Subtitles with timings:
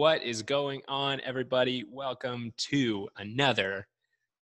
[0.00, 1.84] What is going on, everybody?
[1.86, 3.86] Welcome to another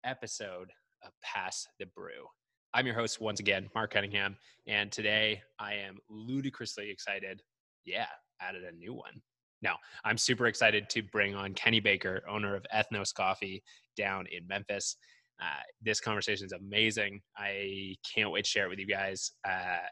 [0.04, 0.72] episode
[1.06, 2.26] of Pass the Brew.
[2.74, 4.36] I'm your host once again, Mark Cunningham,
[4.66, 7.44] and today I am ludicrously excited.
[7.86, 8.08] Yeah,
[8.42, 9.22] added a new one.
[9.62, 13.62] Now, I'm super excited to bring on Kenny Baker, owner of Ethnos Coffee
[13.96, 14.96] down in Memphis.
[15.40, 17.22] Uh, this conversation is amazing.
[17.38, 19.34] I can't wait to share it with you guys.
[19.48, 19.86] Uh,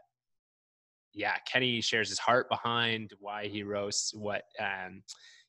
[1.13, 5.03] yeah, Kenny shares his heart behind why he roasts, what um,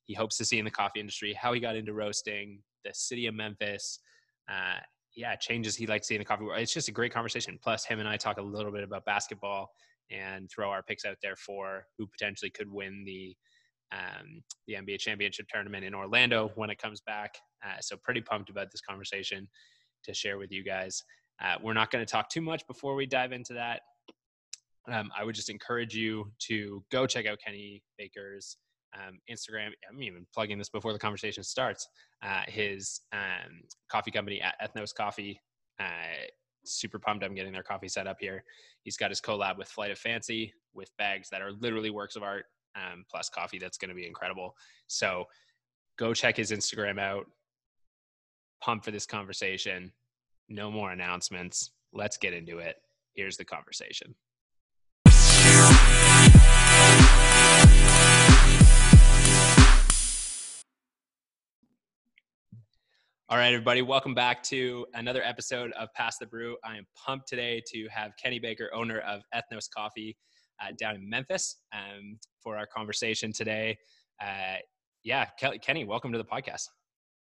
[0.05, 3.27] he hopes to see in the coffee industry, how he got into roasting, the city
[3.27, 4.01] of Memphis.
[4.51, 4.79] Uh,
[5.15, 6.61] yeah, changes he likes seeing in the coffee world.
[6.61, 7.59] It's just a great conversation.
[7.63, 9.71] Plus, him and I talk a little bit about basketball
[10.11, 13.37] and throw our picks out there for who potentially could win the
[13.93, 17.35] um, the NBA championship tournament in Orlando when it comes back.
[17.63, 19.47] Uh, so pretty pumped about this conversation
[20.05, 21.03] to share with you guys.
[21.43, 23.81] Uh, we're not going to talk too much before we dive into that.
[24.91, 28.57] Um, I would just encourage you to go check out Kenny Baker's
[28.95, 29.71] um, Instagram.
[29.89, 31.89] I'm even plugging this before the conversation starts.
[32.23, 35.41] Uh, his um, coffee company Ethnos Coffee.
[35.81, 36.27] Uh,
[36.65, 38.45] super pumped I'm getting their coffee set up here.
[38.83, 42.23] He's got his collab with Flight of Fancy with bags that are literally works of
[42.23, 42.45] art,
[42.77, 44.55] um, plus coffee that's going to be incredible.
[44.87, 45.25] So
[45.99, 47.27] go check his Instagram out.
[48.63, 49.93] Pump for this conversation.
[50.49, 51.73] No more announcements.
[51.93, 52.77] Let's get into it.
[53.15, 54.15] Here's the conversation.
[63.33, 66.55] All right, everybody, welcome back to another episode of Pass the Brew.
[66.63, 70.19] I am pumped today to have Kenny Baker, owner of Ethnos Coffee
[70.61, 73.79] uh, down in Memphis, um, for our conversation today.
[74.21, 74.57] Uh,
[75.03, 76.65] yeah, Ke- Kenny, welcome to the podcast.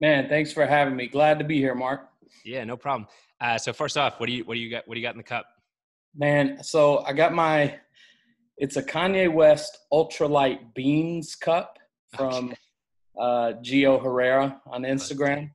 [0.02, 1.08] Man, thanks for having me.
[1.08, 2.10] Glad to be here, Mark.
[2.44, 3.08] Yeah, no problem.
[3.40, 4.86] Uh, so first off, what do you what do you got?
[4.90, 5.46] What do you got in the cup?
[6.14, 7.80] Man, so I got my.
[8.58, 11.80] It's a Kanye West Ultralight Beans cup
[12.18, 12.56] from okay.
[13.18, 15.52] uh, Gio Herrera on Instagram.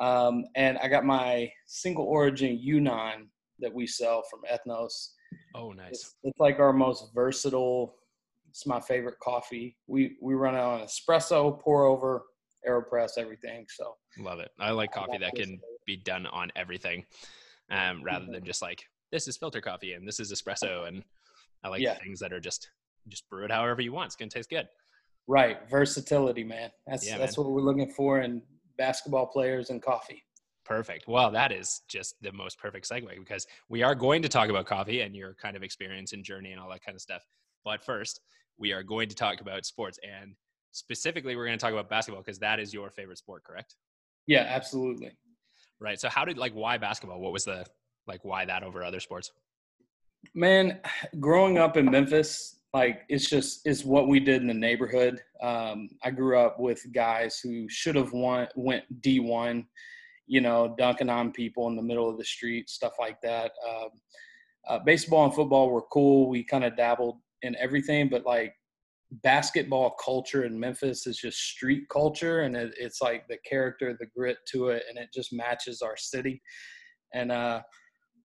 [0.00, 3.28] Um, and I got my single origin Yunnan
[3.60, 5.10] that we sell from Ethnos.
[5.54, 5.90] Oh, nice.
[5.90, 7.96] It's, it's, like our most versatile.
[8.48, 9.76] It's my favorite coffee.
[9.86, 12.24] We we run it on espresso, pour over,
[12.68, 13.66] aeropress, everything.
[13.68, 14.50] So love it.
[14.60, 17.04] I like coffee that can be done on everything,
[17.70, 21.02] um, rather than just like this is filter coffee and this is espresso, and
[21.64, 21.94] I like yeah.
[21.94, 22.70] things that are just
[23.08, 24.06] just brew it however you want.
[24.06, 24.68] It's gonna taste good.
[25.26, 26.70] Right, versatility, man.
[26.86, 27.46] That's yeah, that's man.
[27.46, 28.42] what we're looking for, and
[28.76, 30.22] basketball players and coffee.
[30.64, 31.06] Perfect.
[31.06, 34.64] Well, that is just the most perfect segue because we are going to talk about
[34.64, 37.22] coffee and your kind of experience and journey and all that kind of stuff.
[37.64, 38.20] But first,
[38.58, 40.34] we are going to talk about sports and
[40.72, 43.76] specifically we're going to talk about basketball because that is your favorite sport, correct?
[44.26, 45.12] Yeah, absolutely.
[45.80, 46.00] Right.
[46.00, 47.20] So how did like why basketball?
[47.20, 47.66] What was the
[48.06, 49.30] like why that over other sports?
[50.34, 50.80] Man,
[51.20, 55.22] growing up in Memphis, like it's just it's what we did in the neighborhood.
[55.40, 59.66] Um, I grew up with guys who should have won went D one,
[60.26, 63.52] you know, dunking on people in the middle of the street, stuff like that.
[63.66, 63.88] Um,
[64.68, 66.28] uh, baseball and football were cool.
[66.28, 68.54] We kind of dabbled in everything, but like
[69.22, 74.06] basketball culture in Memphis is just street culture, and it, it's like the character, the
[74.16, 76.42] grit to it, and it just matches our city.
[77.12, 77.62] And uh,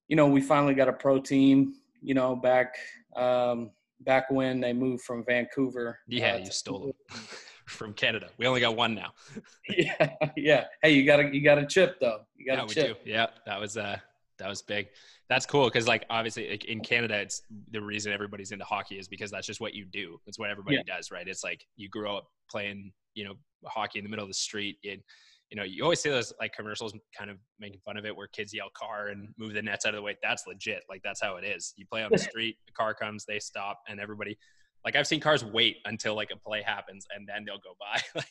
[0.07, 1.75] you know, we finally got a pro team.
[2.01, 2.77] You know, back
[3.15, 3.71] um,
[4.01, 5.99] back when they moved from Vancouver.
[6.07, 7.21] Yeah, uh, you stole them
[7.67, 8.29] from Canada.
[8.37, 9.11] We only got one now.
[9.69, 10.65] yeah, yeah.
[10.81, 12.21] Hey, you got a you got a chip though.
[12.35, 13.01] You got yeah, a chip.
[13.05, 13.97] Yeah, that was uh
[14.39, 14.87] that was big.
[15.29, 19.07] That's cool because like obviously like, in Canada, it's the reason everybody's into hockey is
[19.07, 20.19] because that's just what you do.
[20.25, 20.95] It's what everybody yeah.
[20.95, 21.27] does, right?
[21.27, 23.35] It's like you grow up playing, you know,
[23.65, 24.77] hockey in the middle of the street.
[24.89, 25.01] And
[25.49, 28.27] you know, you always see those like commercials kind of making fun of it where
[28.27, 30.15] kids yell car and move the nets out of the way.
[30.21, 30.83] That's legit.
[30.89, 31.73] Like that's how it is.
[31.75, 34.37] You play on the street, the car comes, they stop, and everybody
[34.85, 38.23] like I've seen cars wait until like a play happens and then they'll go by.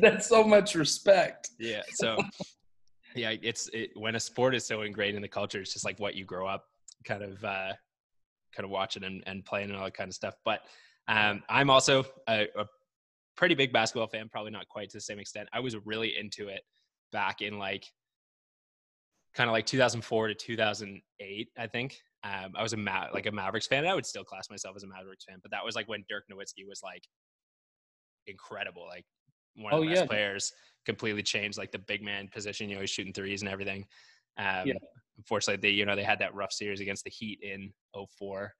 [0.00, 1.50] that's so much respect.
[1.58, 1.82] Yeah.
[1.94, 2.16] So
[3.14, 5.98] yeah, it's it, when a sport is so ingrained in the culture, it's just like
[5.98, 6.64] what you grow up
[7.04, 7.72] kind of uh
[8.54, 10.34] kind of watching and, and playing and all that kind of stuff.
[10.44, 10.60] But
[11.08, 12.66] um, I'm also a, a
[13.36, 15.48] pretty big basketball fan, probably not quite to the same extent.
[15.52, 16.62] I was really into it
[17.12, 17.84] back in like
[19.34, 22.00] kind of like 2004 to 2008, I think.
[22.22, 23.86] Um, I was a Ma- like a Mavericks fan.
[23.86, 26.24] I would still class myself as a Mavericks fan, but that was like when Dirk
[26.30, 27.06] Nowitzki was like
[28.26, 29.04] incredible, like
[29.56, 30.06] one of oh, the best yeah.
[30.06, 30.52] players.
[30.86, 32.68] Completely changed like the big man position.
[32.68, 33.86] You know, he's shooting threes and everything.
[34.38, 34.74] Um, yeah.
[35.18, 37.72] Unfortunately, they you know they had that rough series against the Heat in
[38.18, 38.52] 04.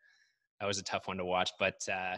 [0.61, 2.17] That was a tough one to watch, but uh,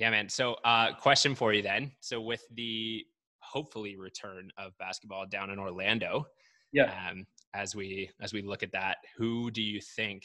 [0.00, 0.30] yeah, man.
[0.30, 1.92] So, uh, question for you then.
[2.00, 3.04] So, with the
[3.40, 6.26] hopefully return of basketball down in Orlando,
[6.72, 6.90] yeah.
[7.10, 10.24] Um, as we as we look at that, who do you think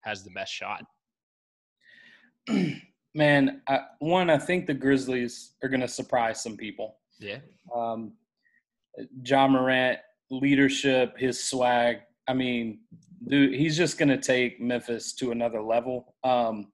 [0.00, 0.84] has the best shot?
[3.14, 6.96] man, I, one, I think the Grizzlies are going to surprise some people.
[7.18, 7.40] Yeah.
[7.74, 8.12] Um,
[9.22, 9.98] Ja Morant,
[10.30, 11.98] leadership, his swag.
[12.26, 12.80] I mean,
[13.28, 16.14] dude, he's just going to take Memphis to another level.
[16.24, 16.72] Um,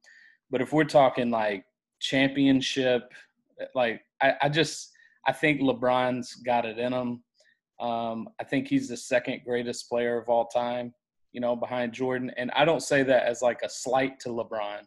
[0.49, 1.64] but if we're talking like
[2.00, 3.12] championship,
[3.75, 4.93] like I, I just
[5.26, 7.22] I think LeBron's got it in him.
[7.81, 10.94] Um, I think he's the second greatest player of all time,
[11.32, 12.31] you know, behind Jordan.
[12.37, 14.81] And I don't say that as like a slight to LeBron.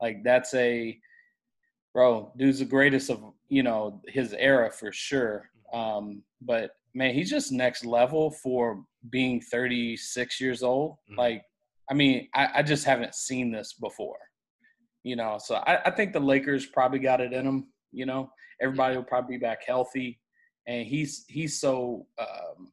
[0.00, 0.98] Like that's a
[1.94, 5.50] bro, dude's the greatest of you know his era for sure.
[5.72, 10.92] Um, but man, he's just next level for being 36 years old.
[10.92, 11.18] Mm-hmm.
[11.18, 11.42] Like,
[11.90, 14.18] I mean, I, I, just haven't seen this before.
[15.04, 17.68] You know, so I, I think the Lakers probably got it in them.
[17.92, 18.30] You know,
[18.60, 20.18] everybody will probably be back healthy,
[20.66, 22.72] and he's he's so um,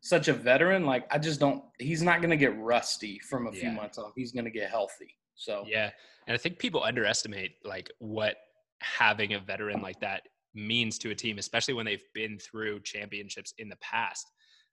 [0.00, 0.86] such a veteran.
[0.86, 1.62] Like, I just don't.
[1.78, 3.60] He's not going to get rusty from a yeah.
[3.60, 4.12] few months off.
[4.16, 5.16] He's going to get healthy.
[5.34, 5.90] So yeah,
[6.26, 8.36] and I think people underestimate like what
[8.80, 10.22] having a veteran like that
[10.54, 14.30] means to a team, especially when they've been through championships in the past.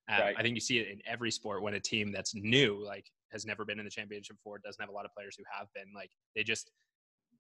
[0.10, 0.36] Um, right.
[0.38, 3.46] I think you see it in every sport when a team that's new, like has
[3.46, 5.94] never been in the championship before, doesn't have a lot of players who have been,
[5.94, 6.72] like they just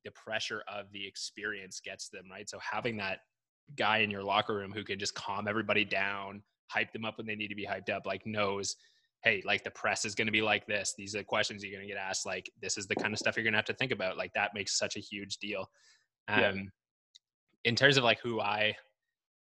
[0.03, 2.49] the pressure of the experience gets them right.
[2.49, 3.19] So having that
[3.75, 7.25] guy in your locker room who can just calm everybody down, hype them up when
[7.25, 8.75] they need to be hyped up, like knows
[9.25, 10.93] hey, like the press is going to be like this.
[10.95, 12.27] These are the questions you're going to get asked.
[12.27, 14.17] Like this is the kind of stuff you're going to have to think about.
[14.17, 15.67] Like that makes such a huge deal.
[16.27, 16.53] Um, yeah.
[17.65, 18.75] In terms of like who I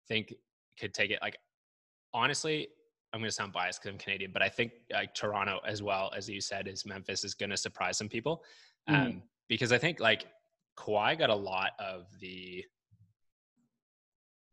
[0.09, 0.33] think
[0.81, 1.37] could take it, like
[2.15, 2.69] honestly,
[3.15, 6.11] I'm going to sound biased because I'm Canadian, but I think like Toronto as well
[6.17, 8.43] as you said is Memphis is going to surprise some people,
[8.89, 9.23] um, mm.
[9.49, 10.27] because I think like
[10.77, 12.65] Kawhi got a lot of the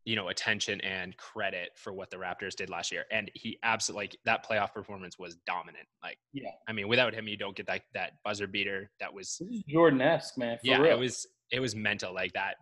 [0.04, 4.04] you know attention and credit for what the Raptors did last year, and he absolutely
[4.04, 5.88] like that playoff performance was dominant.
[6.00, 8.92] Like, yeah, I mean, without him, you don't get that that buzzer beater.
[9.00, 10.58] That was Jordan-esque, man.
[10.62, 10.96] yeah, real.
[10.96, 12.54] it was it was mental like that.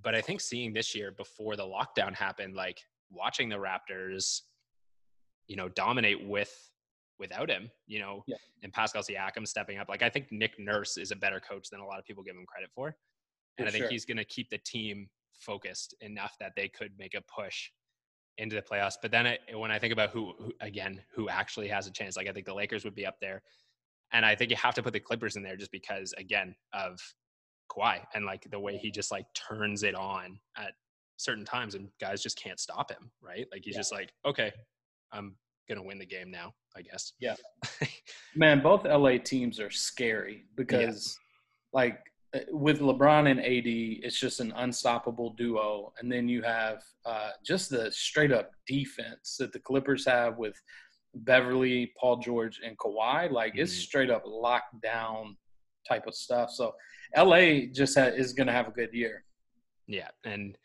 [0.00, 2.78] But I think seeing this year before the lockdown happened, like
[3.10, 4.42] watching the Raptors,
[5.52, 6.50] you know, dominate with
[7.18, 8.36] without him, you know, yeah.
[8.62, 9.86] and Pascal Siakam stepping up.
[9.90, 12.34] Like I think Nick Nurse is a better coach than a lot of people give
[12.34, 12.96] him credit for.
[13.58, 13.90] And for I think sure.
[13.90, 17.68] he's going to keep the team focused enough that they could make a push
[18.38, 18.94] into the playoffs.
[19.02, 22.16] But then uh, when I think about who, who, again, who actually has a chance,
[22.16, 23.42] like I think the Lakers would be up there.
[24.14, 26.98] And I think you have to put the Clippers in there just because, again, of
[27.70, 30.72] Kawhi and like the way he just like turns it on at
[31.18, 33.46] certain times and guys just can't stop him, right?
[33.52, 33.80] Like he's yeah.
[33.80, 34.50] just like, okay,
[35.12, 35.36] I'm
[35.68, 37.12] gonna win the game now, I guess.
[37.20, 37.36] Yeah.
[38.34, 41.18] Man, both LA teams are scary because
[41.72, 41.78] yeah.
[41.78, 41.98] like
[42.34, 45.92] uh, with LeBron and AD, it's just an unstoppable duo.
[45.98, 50.54] And then you have uh, just the straight up defense that the Clippers have with
[51.14, 53.30] Beverley, Paul George, and Kawhi.
[53.30, 53.62] Like mm-hmm.
[53.62, 55.36] it's straight up lockdown
[55.86, 56.50] type of stuff.
[56.50, 56.74] So
[57.16, 59.24] LA just ha- is going to have a good year.
[59.86, 60.56] Yeah, and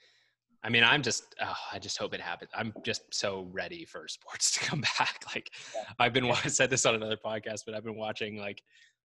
[0.63, 2.51] I mean, I'm just, oh, I just hope it happens.
[2.55, 5.23] I'm just so ready for sports to come back.
[5.33, 5.83] Like, yeah.
[5.99, 8.61] I've been, I said this on another podcast, but I've been watching like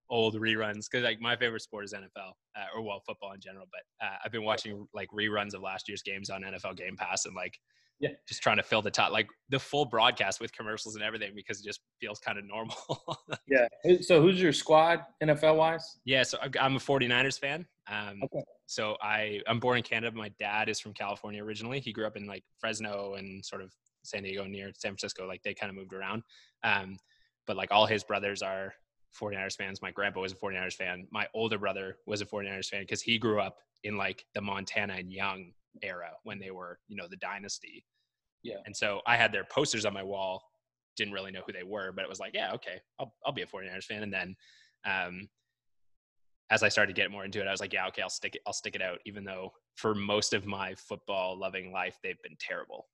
[0.09, 3.67] old reruns because like my favorite sport is NFL uh, or well football in general.
[3.71, 7.25] But uh, I've been watching like reruns of last year's games on NFL Game Pass
[7.25, 7.57] and like
[8.03, 11.31] yeah, just trying to fill the top like the full broadcast with commercials and everything
[11.33, 12.75] because it just feels kind of normal.
[13.47, 13.65] yeah.
[14.01, 15.99] So who's your squad NFL wise?
[16.03, 17.65] Yeah, so I'm a 49ers fan.
[17.89, 18.43] Um, okay.
[18.65, 20.17] So I I'm born in Canada.
[20.17, 21.79] My dad is from California originally.
[21.79, 23.71] He grew up in like Fresno and sort of
[24.03, 25.25] San Diego near San Francisco.
[25.25, 26.23] Like they kind of moved around.
[26.65, 26.97] Um,
[27.47, 28.73] but like all his brothers are
[29.17, 29.81] 49ers fans.
[29.81, 31.07] My grandpa was a 49ers fan.
[31.09, 34.95] My older brother was a 49ers fan because he grew up in like the Montana
[34.97, 37.85] and Young era when they were, you know, the dynasty.
[38.43, 38.57] Yeah.
[38.65, 40.43] And so I had their posters on my wall.
[40.95, 43.41] Didn't really know who they were, but it was like, yeah, okay, I'll I'll be
[43.41, 44.03] a 49ers fan.
[44.03, 44.35] And then
[44.85, 45.29] um
[46.49, 48.35] as I started to get more into it, I was like, yeah, okay, I'll stick
[48.35, 52.21] it, I'll stick it out, even though for most of my football loving life, they've
[52.21, 52.87] been terrible.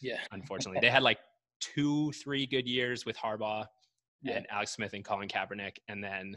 [0.00, 0.18] Yeah.
[0.32, 0.80] Unfortunately.
[0.80, 1.18] they had like
[1.60, 3.66] two, three good years with Harbaugh
[4.22, 4.36] yeah.
[4.36, 5.76] and Alex Smith and Colin Kaepernick.
[5.88, 6.36] And then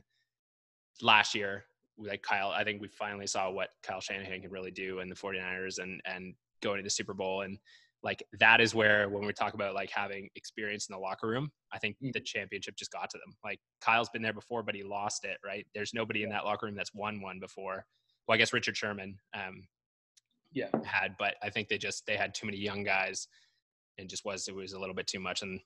[1.02, 1.66] last year,
[1.98, 5.16] like Kyle, I think we finally saw what Kyle Shanahan can really do in the
[5.16, 7.42] 49ers and, and going to the Super Bowl.
[7.42, 7.58] And
[8.04, 11.50] like, that is where, when we talk about like having experience in the locker room,
[11.72, 12.12] I think mm-hmm.
[12.14, 13.36] the championship just got to them.
[13.44, 15.66] Like Kyle's been there before, but he lost it, right?
[15.74, 17.86] There's nobody in that locker room that's won one before.
[18.28, 19.68] Well, I guess Richard Sherman, um,
[20.52, 23.28] yeah, had, but I think they just, they had too many young guys
[23.98, 25.42] and just was, it was a little bit too much.
[25.42, 25.60] And,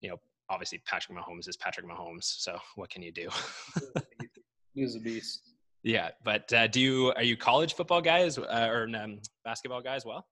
[0.00, 0.16] you know,
[0.50, 2.24] obviously Patrick Mahomes is Patrick Mahomes.
[2.24, 3.28] So what can you do?
[4.74, 5.54] He's a beast.
[5.82, 10.06] Yeah, but uh, do you are you college football guys uh, or um, basketball guys?
[10.06, 10.26] Well,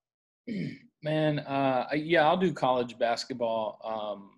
[1.03, 3.79] man, uh, yeah, I'll do college basketball.
[3.83, 4.31] Um,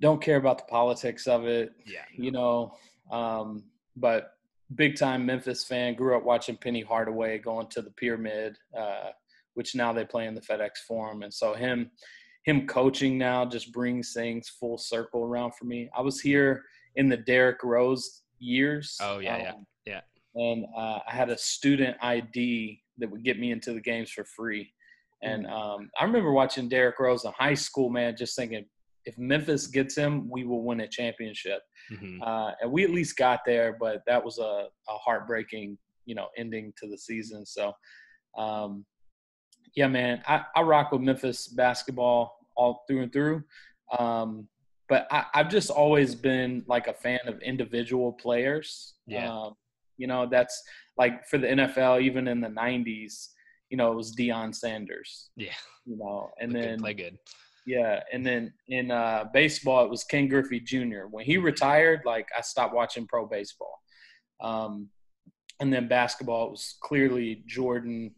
[0.00, 1.72] don't care about the politics of it.
[1.86, 2.74] Yeah, you know,
[3.10, 3.64] um,
[3.96, 4.34] but
[4.74, 5.94] big time Memphis fan.
[5.94, 9.10] Grew up watching Penny Hardaway going to the Pyramid, uh,
[9.54, 11.90] which now they play in the FedEx Forum, and so him
[12.44, 15.88] him coaching now just brings things full circle around for me.
[15.96, 16.64] I was here
[16.96, 18.98] in the Derrick Rose years.
[19.00, 19.52] Oh yeah, um, yeah, yeah.
[20.34, 24.24] And uh, I had a student ID that would get me into the games for
[24.24, 24.72] free.
[25.22, 25.52] And mm.
[25.52, 28.64] um, I remember watching Derrick Rose in high school, man, just thinking
[29.04, 31.60] if Memphis gets him, we will win a championship.
[31.92, 32.22] Mm-hmm.
[32.22, 36.28] Uh, and we at least got there, but that was a, a heartbreaking, you know,
[36.36, 37.44] ending to the season.
[37.44, 37.72] So,
[38.36, 38.84] um,
[39.74, 43.42] yeah, man, I, I rock with Memphis basketball all through and through.
[43.98, 44.48] Um,
[44.88, 48.94] but I, have just always been like a fan of individual players.
[49.06, 49.30] Yeah.
[49.30, 49.54] Um,
[50.02, 50.60] you know, that's
[50.98, 53.28] like for the NFL, even in the '90s,
[53.70, 55.30] you know, it was Deion Sanders.
[55.36, 55.54] Yeah.
[55.86, 57.16] You know, and then play good.
[57.64, 61.04] Yeah, and then in uh, baseball, it was Ken Griffey Jr.
[61.08, 63.78] When he retired, like I stopped watching pro baseball.
[64.42, 64.88] Um,
[65.60, 68.12] and then basketball, it was clearly Jordan,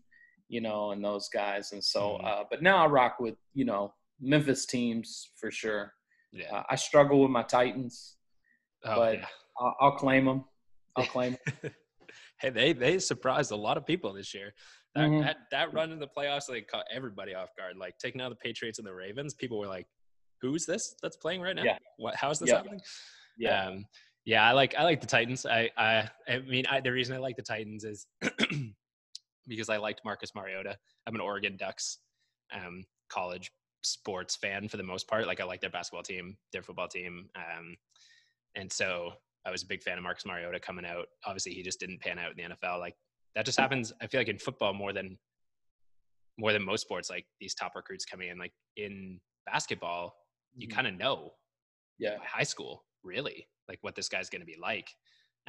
[0.48, 1.72] you know, and those guys.
[1.72, 2.26] And so, mm-hmm.
[2.26, 5.92] uh, but now I rock with you know Memphis teams for sure.
[6.32, 8.16] Yeah, uh, I struggle with my Titans,
[8.86, 9.26] oh, but yeah.
[9.60, 10.44] I'll, I'll, claim them.
[10.96, 11.36] I'll claim.
[12.40, 14.54] Hey, they they surprised a lot of people this year.
[14.94, 15.20] That, mm-hmm.
[15.20, 17.76] that that run in the playoffs, they caught everybody off guard.
[17.76, 19.86] Like taking out the Patriots and the Ravens, people were like,
[20.40, 21.62] "Who's this that's playing right now?
[21.62, 21.78] Yeah.
[21.96, 22.16] What?
[22.16, 22.56] How is this yeah.
[22.56, 22.80] happening?"
[23.38, 23.66] Yeah.
[23.66, 23.86] Um,
[24.24, 25.46] yeah, I like I like the Titans.
[25.46, 28.06] I I I mean, I, the reason I like the Titans is
[29.48, 30.76] because I liked Marcus Mariota.
[31.06, 31.98] I'm an Oregon Ducks
[32.54, 33.50] um, college
[33.82, 35.26] sports fan for the most part.
[35.26, 37.76] Like I like their basketball team, their football team, um,
[38.54, 39.12] and so
[39.46, 41.06] I was a big fan of Marcus Mariota coming out.
[41.24, 42.78] Obviously, he just didn't pan out in the NFL.
[42.80, 42.94] Like
[43.34, 43.92] that just happens.
[44.00, 45.18] I feel like in football more than
[46.38, 47.10] more than most sports.
[47.10, 48.38] Like these top recruits coming in.
[48.38, 50.14] Like in basketball,
[50.56, 50.74] you mm-hmm.
[50.74, 51.32] kind of know,
[51.98, 54.90] yeah, high school really like what this guy's going to be like.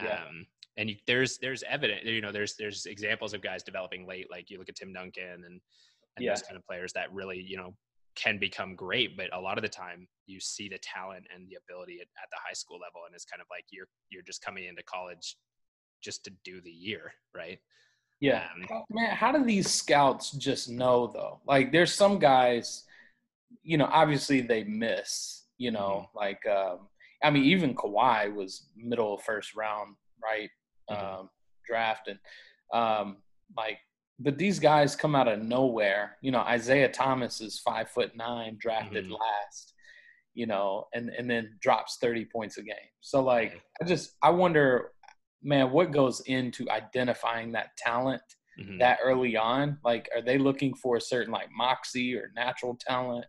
[0.02, 0.24] Yeah.
[0.28, 0.46] Um,
[0.78, 4.28] and you, there's there's evidence, you know, there's there's examples of guys developing late.
[4.30, 5.62] Like you look at Tim Duncan and, and
[6.20, 6.32] yeah.
[6.32, 7.74] those kind of players that really you know
[8.15, 11.57] can become great but a lot of the time you see the talent and the
[11.67, 14.43] ability at, at, the high school level and it's kind of like you're you're just
[14.43, 15.38] coming into college
[16.03, 17.60] just to do the year right
[18.19, 22.84] yeah um, how, man how do these scouts just know though like there's some guys
[23.63, 26.17] you know obviously they miss you know mm-hmm.
[26.17, 26.88] like um
[27.24, 30.50] i mean even Kawhi was middle first round right
[30.89, 31.19] mm-hmm.
[31.22, 31.29] um
[31.67, 32.19] draft and
[32.74, 33.17] um
[33.57, 33.79] like
[34.19, 36.17] but these guys come out of nowhere.
[36.22, 39.13] You know, Isaiah Thomas is five foot nine, drafted mm-hmm.
[39.13, 39.74] last.
[40.34, 42.75] You know, and and then drops thirty points a game.
[43.01, 44.91] So like, I just I wonder,
[45.41, 48.22] man, what goes into identifying that talent
[48.60, 48.77] mm-hmm.
[48.79, 49.77] that early on?
[49.84, 53.25] Like, are they looking for a certain like moxie or natural talent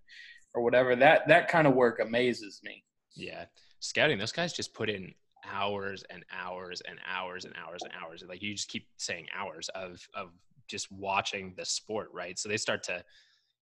[0.54, 0.96] or whatever?
[0.96, 2.82] That that kind of work amazes me.
[3.14, 3.44] Yeah,
[3.80, 4.18] scouting.
[4.18, 5.14] Those guys just put in
[5.48, 8.24] hours and hours and hours and hours and hours.
[8.28, 10.30] Like you just keep saying hours of of
[10.68, 12.38] just watching the sport, right?
[12.38, 13.02] So they start to,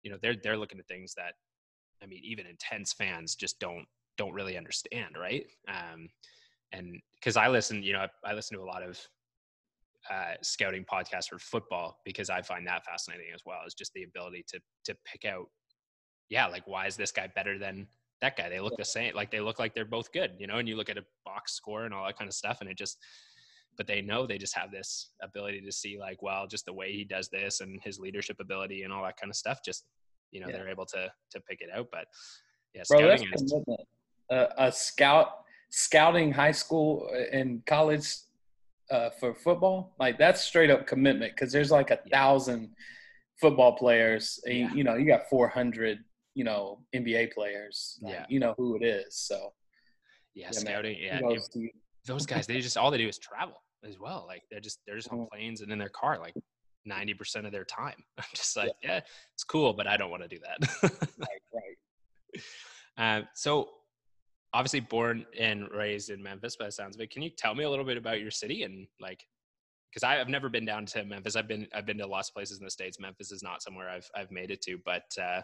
[0.02, 1.34] you know, they're they're looking at things that,
[2.02, 5.46] I mean, even intense fans just don't don't really understand, right?
[5.68, 6.08] Um,
[6.72, 8.98] and because I listen, you know, I, I, listen to a lot of
[10.10, 13.58] uh, scouting podcasts for football because I find that fascinating as well.
[13.66, 15.46] Is just the ability to to pick out,
[16.28, 17.86] yeah, like why is this guy better than
[18.20, 18.48] that guy?
[18.48, 20.58] They look the same, like they look like they're both good, you know.
[20.58, 22.76] And you look at a box score and all that kind of stuff, and it
[22.76, 22.98] just
[23.76, 26.92] but they know they just have this ability to see like well just the way
[26.92, 29.84] he does this and his leadership ability and all that kind of stuff just
[30.30, 30.56] you know yeah.
[30.56, 31.88] they're able to to pick it out.
[31.90, 32.06] But
[32.74, 33.54] yeah Bro, scouting is,
[34.30, 38.08] uh, a scout scouting high school and college
[38.90, 42.18] uh, for football like that's straight up commitment because there's like a yeah.
[42.18, 42.70] thousand
[43.40, 44.72] football players yeah.
[44.74, 45.98] you know you got 400
[46.34, 48.26] you know nba players like, yeah.
[48.28, 49.52] you know who it is so.
[50.34, 51.20] Yeah, scouting yeah
[52.06, 54.24] those guys they just all they do is travel as well.
[54.26, 55.34] Like they're just they're just on mm-hmm.
[55.34, 56.34] planes and in their car like
[56.84, 58.02] ninety percent of their time.
[58.18, 58.94] I'm just like, yeah.
[58.94, 59.00] yeah.
[59.34, 60.68] it's cool, but I don't want to do that.
[60.82, 62.42] right, right.
[62.96, 63.68] Uh, so
[64.52, 67.10] obviously born and raised in Memphis by the sounds of it.
[67.10, 69.24] Can you tell me a little bit about your city and like
[69.94, 71.36] because I've never been down to Memphis.
[71.36, 72.98] I've been I've been to lots of places in the states.
[72.98, 75.42] Memphis is not somewhere I've I've made it to, but uh,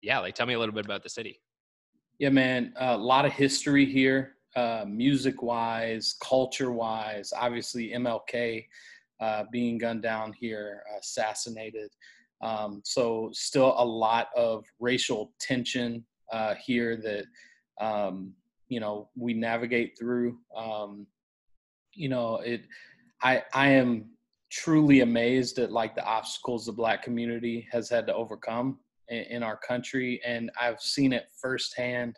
[0.00, 1.40] yeah, like tell me a little bit about the city.
[2.18, 7.32] Yeah, man, a lot of history here uh, music wise, culture wise.
[7.36, 8.66] Obviously, MLK
[9.20, 11.90] uh, being gunned down here, assassinated.
[12.42, 17.26] Um, so, still a lot of racial tension uh, here that
[17.84, 18.32] um,
[18.68, 20.38] you know we navigate through.
[20.56, 21.06] Um,
[21.92, 22.62] you know, it.
[23.22, 24.10] I I am
[24.50, 28.78] truly amazed at like the obstacles the Black community has had to overcome
[29.08, 32.16] in, in our country, and I've seen it firsthand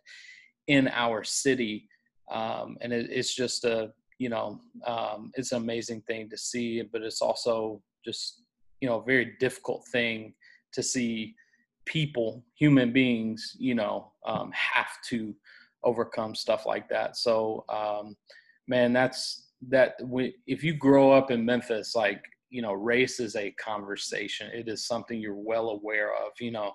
[0.69, 1.89] in our city
[2.33, 6.81] um, and it, it's just a you know, um, it's an amazing thing to see,
[6.81, 8.43] but it's also just,
[8.81, 10.33] you know, a very difficult thing
[10.73, 11.35] to see
[11.87, 15.35] people, human beings, you know, um, have to
[15.83, 17.17] overcome stuff like that.
[17.17, 18.17] So, um,
[18.69, 19.95] man, that's that.
[20.01, 24.51] We, if you grow up in Memphis, like you know, race is a conversation.
[24.55, 26.31] It is something you're well aware of.
[26.39, 26.75] You know,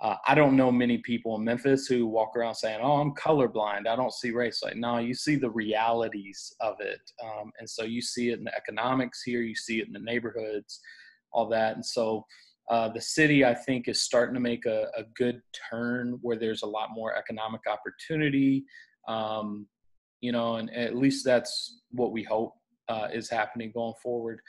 [0.00, 3.86] uh, I don't know many people in Memphis who walk around saying, "Oh, I'm colorblind.
[3.86, 7.84] I don't see race." Like, no, you see the realities of it, um, and so
[7.84, 9.42] you see it in the economics here.
[9.42, 10.80] You see it in the neighborhoods,
[11.32, 12.24] all that, and so
[12.70, 16.62] uh, the city, I think, is starting to make a, a, good turn where there's
[16.62, 18.64] a lot more economic opportunity.
[19.08, 19.66] Um,
[20.20, 22.54] you know, and at least that's what we hope
[22.88, 24.40] uh, is happening going forward.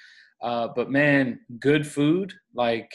[0.43, 2.91] Uh, but man, good food, like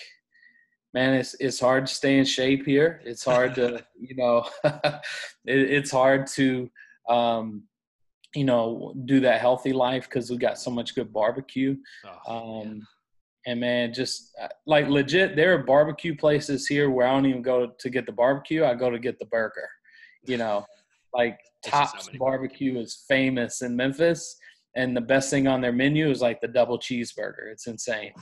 [0.97, 3.03] man, it's it's hard to stay in shape here.
[3.05, 5.03] It's hard to, you know, it,
[5.45, 6.71] it's hard to,
[7.07, 7.65] um,
[8.35, 11.76] you know, do that healthy life because we got so much good barbecue.
[12.26, 12.87] Oh, um,
[13.47, 17.43] and man, just uh, like legit, there are barbecue places here where I don't even
[17.43, 18.65] go to get the barbecue.
[18.65, 19.69] I go to get the burger.
[20.25, 20.65] You know,
[21.12, 24.35] like Tops Barbecue is famous in Memphis,
[24.75, 27.53] and the best thing on their menu is like the double cheeseburger.
[27.53, 28.12] It's insane.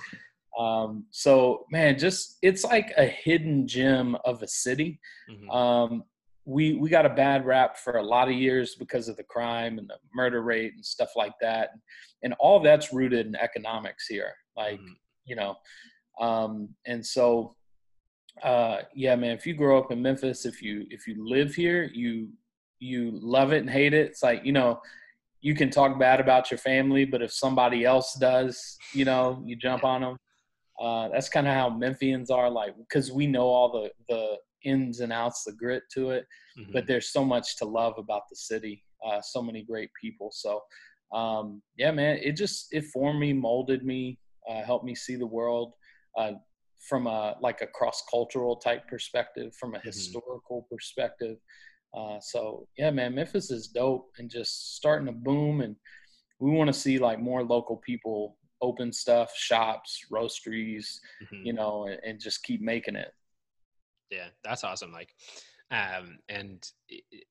[0.58, 5.00] Um, so man, just it's like a hidden gem of a city.
[5.30, 5.50] Mm-hmm.
[5.50, 6.04] Um,
[6.44, 9.78] we we got a bad rap for a lot of years because of the crime
[9.78, 11.70] and the murder rate and stuff like that,
[12.23, 14.32] and all that's rooted in economics here.
[14.56, 14.92] Like mm-hmm
[15.25, 15.56] you know.
[16.20, 17.56] Um, and so,
[18.42, 21.90] uh, yeah, man, if you grow up in Memphis, if you if you live here,
[21.92, 22.28] you
[22.78, 24.06] you love it and hate it.
[24.06, 24.80] It's like you know,
[25.40, 29.56] you can talk bad about your family, but if somebody else does, you know, you
[29.56, 30.16] jump on them.
[30.81, 35.00] Uh, that's kind of how Memphians are, like because we know all the the ins
[35.00, 36.26] and outs, the grit to it.
[36.59, 36.73] Mm-hmm.
[36.73, 38.83] But there's so much to love about the city.
[39.07, 40.30] Uh, so many great people.
[40.32, 40.60] So,
[41.13, 45.26] um, yeah, man, it just it formed me, molded me, uh, helped me see the
[45.26, 45.75] world
[46.19, 46.32] uh,
[46.89, 49.89] from a like a cross cultural type perspective, from a mm-hmm.
[49.89, 51.37] historical perspective.
[51.97, 55.76] Uh, so yeah, man, Memphis is dope and just starting to boom, and
[56.41, 61.45] we want to see like more local people open stuff, shops, roasteries, mm-hmm.
[61.47, 63.12] you know, and, and, just keep making it.
[64.10, 64.93] Yeah, that's awesome.
[64.93, 65.14] Like,
[65.71, 67.25] um, and it,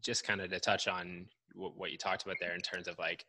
[0.00, 3.24] just kind of to touch on what you talked about there in terms of like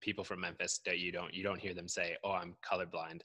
[0.00, 3.22] people from Memphis that you don't you don't hear them say, "Oh, I'm colorblind."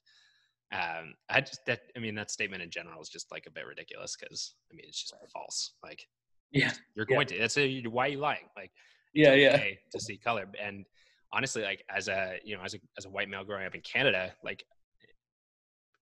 [0.72, 3.66] Um, I just that I mean that statement in general is just like a bit
[3.66, 5.74] ridiculous because I mean it's just false.
[5.84, 6.08] Like,
[6.52, 7.36] yeah, you're going yeah.
[7.36, 7.40] to.
[7.40, 8.50] That's a, why are you lying.
[8.56, 8.72] Like,
[9.14, 9.58] yeah, yeah,
[9.92, 10.86] to see color and
[11.36, 13.82] honestly, like as a you know as a as a white male growing up in
[13.82, 14.64] Canada, like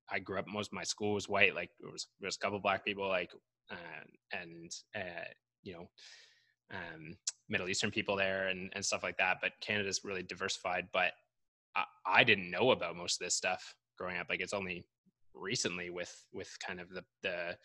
[0.09, 0.47] I grew up.
[0.47, 1.55] Most of my school was white.
[1.55, 3.07] Like there was there was a couple black people.
[3.07, 3.31] Like
[3.71, 5.25] uh, and uh,
[5.63, 5.89] you know
[6.71, 7.15] um,
[7.49, 9.37] Middle Eastern people there and, and stuff like that.
[9.41, 10.87] But Canada's really diversified.
[10.93, 11.13] But
[11.75, 14.27] I, I, didn't know about most of this stuff growing up.
[14.29, 14.85] Like it's only
[15.33, 17.57] recently with with kind of the the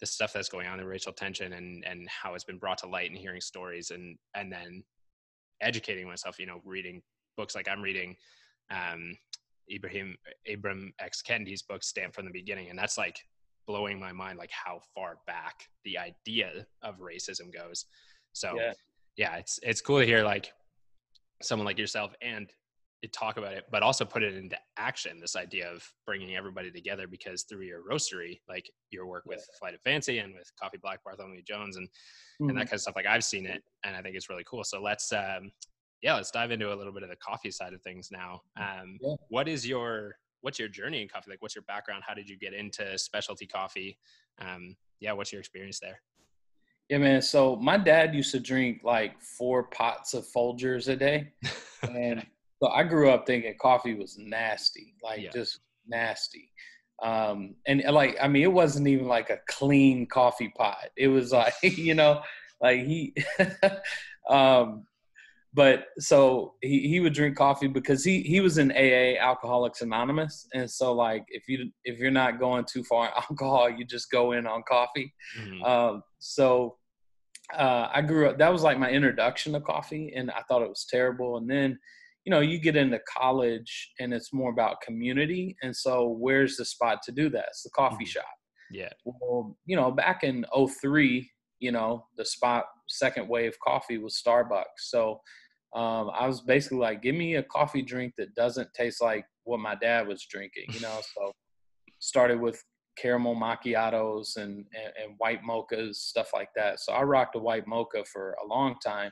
[0.00, 2.88] the stuff that's going on, the racial tension, and and how it's been brought to
[2.88, 4.82] light, and hearing stories, and and then
[5.60, 6.38] educating myself.
[6.38, 7.02] You know, reading
[7.36, 8.16] books like I'm reading.
[8.70, 9.16] Um,
[9.72, 10.16] Ibrahim
[10.48, 13.18] Ibram X Kendi's book Stamped from the Beginning, and that's like
[13.66, 17.86] blowing my mind, like how far back the idea of racism goes.
[18.32, 18.72] So yeah.
[19.16, 20.52] yeah, it's it's cool to hear like
[21.42, 22.50] someone like yourself and
[23.12, 25.20] talk about it, but also put it into action.
[25.20, 29.74] This idea of bringing everybody together because through your roastery, like your work with Flight
[29.74, 32.48] of Fancy and with Coffee Black Bartholomew Jones and mm-hmm.
[32.48, 32.68] and that mm-hmm.
[32.68, 32.96] kind of stuff.
[32.96, 34.64] Like I've seen it, and I think it's really cool.
[34.64, 35.50] So let's um,
[36.02, 38.42] yeah, let's dive into a little bit of the coffee side of things now.
[38.58, 39.14] Um, yeah.
[39.28, 41.30] What is your what's your journey in coffee?
[41.30, 42.02] Like, what's your background?
[42.06, 43.98] How did you get into specialty coffee?
[44.38, 46.00] Um, yeah, what's your experience there?
[46.90, 47.22] Yeah, man.
[47.22, 51.32] So my dad used to drink like four pots of Folgers a day,
[51.82, 52.24] and
[52.64, 55.30] so I grew up thinking coffee was nasty, like yeah.
[55.30, 56.50] just nasty.
[57.02, 60.86] Um, and like, I mean, it wasn't even like a clean coffee pot.
[60.96, 62.22] It was like, you know,
[62.62, 63.14] like he,
[64.30, 64.84] um,
[65.52, 70.48] but so he, he would drink coffee because he, he was in AA Alcoholics Anonymous.
[70.54, 74.10] And so like, if you, if you're not going too far in alcohol, you just
[74.10, 75.12] go in on coffee.
[75.38, 75.62] Mm-hmm.
[75.62, 76.78] Um, so
[77.54, 80.70] uh, I grew up, that was like my introduction to coffee and I thought it
[80.70, 81.36] was terrible.
[81.36, 81.78] And then,
[82.24, 85.56] you know, you get into college and it's more about community.
[85.62, 87.46] And so where's the spot to do that?
[87.48, 88.04] It's the coffee mm-hmm.
[88.04, 88.24] shop.
[88.70, 88.90] Yeah.
[89.04, 94.64] Well, you know, back in 03, you know, the spot second wave coffee was Starbucks.
[94.78, 95.20] So
[95.74, 99.60] um, I was basically like, give me a coffee drink that doesn't taste like what
[99.60, 101.00] my dad was drinking, you know.
[101.14, 101.32] so
[101.98, 102.62] started with
[102.96, 106.78] caramel macchiatos and, and, and, white mochas, stuff like that.
[106.80, 109.10] So I rocked a white mocha for a long time.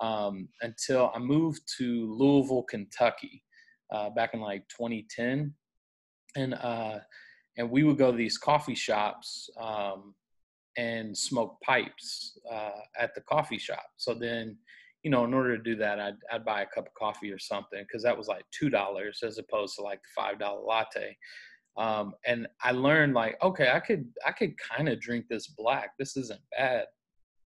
[0.00, 3.42] Um, until I moved to Louisville, Kentucky,
[3.92, 5.54] uh, back in like 2010,
[6.36, 6.98] and uh,
[7.56, 10.14] and we would go to these coffee shops um,
[10.76, 13.84] and smoke pipes uh, at the coffee shop.
[13.96, 14.56] So then,
[15.02, 17.38] you know, in order to do that, I'd, I'd buy a cup of coffee or
[17.38, 21.16] something because that was like two dollars as opposed to like the five dollar latte.
[21.76, 25.90] Um, and I learned like, okay, I could I could kind of drink this black.
[25.98, 26.86] This isn't bad.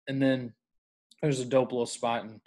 [0.08, 0.52] And then
[1.22, 2.40] there's a dope little spot in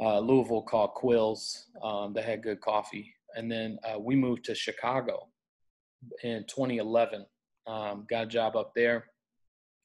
[0.00, 3.14] uh, Louisville called Quills um, that had good coffee.
[3.34, 5.28] And then uh, we moved to Chicago
[6.22, 7.26] in 2011.
[7.66, 9.06] Um, got a job up there.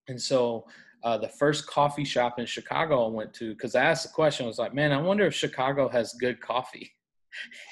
[0.07, 0.65] And so
[1.03, 4.45] uh, the first coffee shop in Chicago I went to, because I asked the question,
[4.45, 6.91] I was like, man, I wonder if Chicago has good coffee.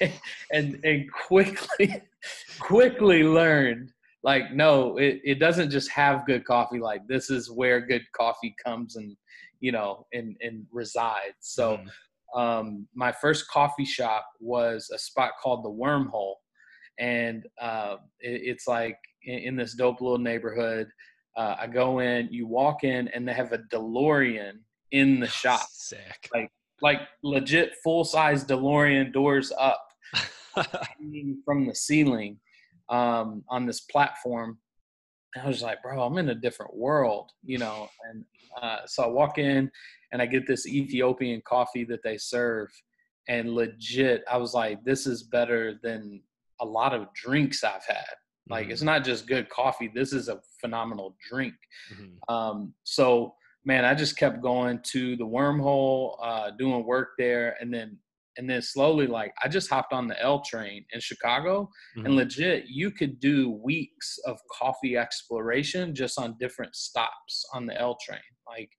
[0.52, 2.02] and and quickly
[2.58, 3.90] quickly learned
[4.22, 8.54] like no it, it doesn't just have good coffee like this is where good coffee
[8.64, 9.14] comes and
[9.60, 11.78] you know and and resides so
[12.34, 12.40] mm.
[12.40, 16.34] um my first coffee shop was a spot called the wormhole
[17.00, 20.88] and uh, it, it's like in, in, this dope little neighborhood.
[21.36, 24.52] Uh, I go in, you walk in, and they have a DeLorean
[24.92, 25.66] in the shop.
[25.72, 26.28] Sick.
[26.32, 26.50] Like
[26.82, 29.86] like legit full size DeLorean doors up
[31.44, 32.38] from the ceiling
[32.88, 34.58] um, on this platform.
[35.36, 37.88] I was like, bro, I'm in a different world, you know.
[38.08, 38.24] And
[38.60, 39.70] uh, so I walk in
[40.12, 42.68] and I get this Ethiopian coffee that they serve.
[43.28, 46.20] And legit, I was like, this is better than
[46.60, 48.04] a lot of drinks I've had.
[48.48, 48.72] Like mm-hmm.
[48.72, 49.90] it's not just good coffee.
[49.94, 51.54] This is a phenomenal drink.
[51.94, 52.34] Mm-hmm.
[52.34, 57.72] Um, so man, I just kept going to the wormhole, uh, doing work there, and
[57.72, 57.98] then
[58.36, 62.06] and then slowly like I just hopped on the L train in Chicago, mm-hmm.
[62.06, 67.78] and legit you could do weeks of coffee exploration just on different stops on the
[67.80, 68.20] L train.
[68.46, 68.70] Like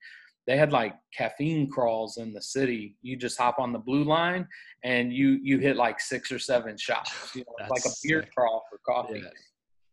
[0.48, 2.96] they had like caffeine crawls in the city.
[3.02, 4.48] You just hop on the blue line
[4.84, 8.34] and you you hit like six or seven shops You know, like a beer sick.
[8.36, 9.22] crawl for coffee.
[9.24, 9.30] Yeah.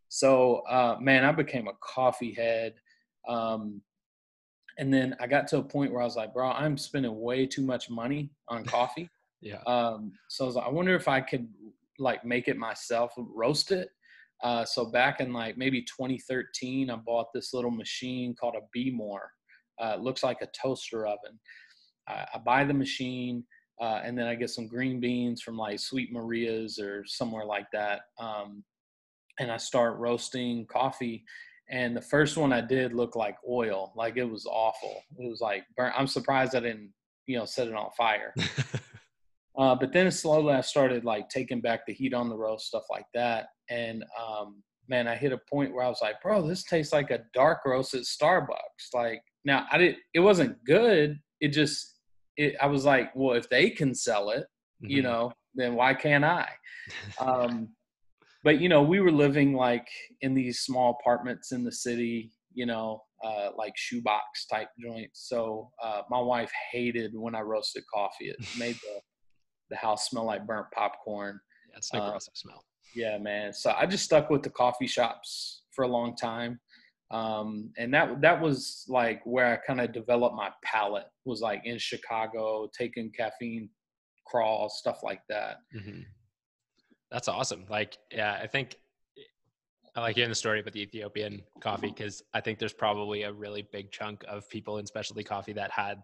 [0.08, 2.74] So uh, man, I became a coffee head.
[3.28, 3.82] Um,
[4.78, 7.46] and then I got to a point where I was like, bro, I'm spending way
[7.46, 9.10] too much money on coffee.
[9.40, 9.60] Yeah.
[9.66, 11.48] Um, so I was like, I wonder if I could
[11.98, 13.90] like make it myself, roast it.
[14.42, 19.20] Uh, so back in like maybe 2013, I bought this little machine called a Behmor
[19.80, 21.38] uh, looks like a toaster oven.
[22.08, 23.44] I, I buy the machine,
[23.80, 27.66] uh, and then I get some green beans from like Sweet Maria's or somewhere like
[27.72, 28.00] that.
[28.18, 28.64] Um,
[29.38, 31.24] and I start roasting coffee.
[31.70, 35.02] And the first one I did looked like oil, like it was awful.
[35.18, 35.94] It was like burnt.
[35.96, 36.92] I'm surprised I didn't,
[37.26, 38.34] you know, set it on fire.
[39.58, 42.84] uh, but then slowly I started like taking back the heat on the roast, stuff
[42.88, 43.48] like that.
[43.68, 47.10] And um, man, I hit a point where I was like, bro, this tastes like
[47.10, 48.94] a dark roast at Starbucks.
[48.94, 51.18] Like now I didn't, it wasn't good.
[51.40, 51.98] It just
[52.36, 54.46] it, I was like, well, if they can sell it,
[54.82, 54.90] mm-hmm.
[54.90, 56.48] you know, then why can't I?
[57.20, 57.68] Um,
[58.44, 59.86] but you know, we were living like
[60.22, 65.28] in these small apartments in the city, you know, uh, like shoebox type joints.
[65.28, 68.30] So uh, my wife hated when I roasted coffee.
[68.30, 69.00] It made the
[69.70, 71.40] the house smell like burnt popcorn.
[71.70, 72.64] Yeah, it's like uh, smell.
[72.94, 73.52] Yeah, man.
[73.52, 76.58] So I just stuck with the coffee shops for a long time
[77.10, 81.62] um, and that that was like where I kind of developed my palate was like
[81.64, 83.70] in Chicago, taking caffeine
[84.26, 85.58] crawls, stuff like that.
[85.74, 86.02] Mm-hmm.
[87.10, 87.64] That's awesome.
[87.70, 88.76] Like, yeah, I think
[89.96, 93.32] I like hearing the story about the Ethiopian coffee because I think there's probably a
[93.32, 96.02] really big chunk of people in specialty coffee that had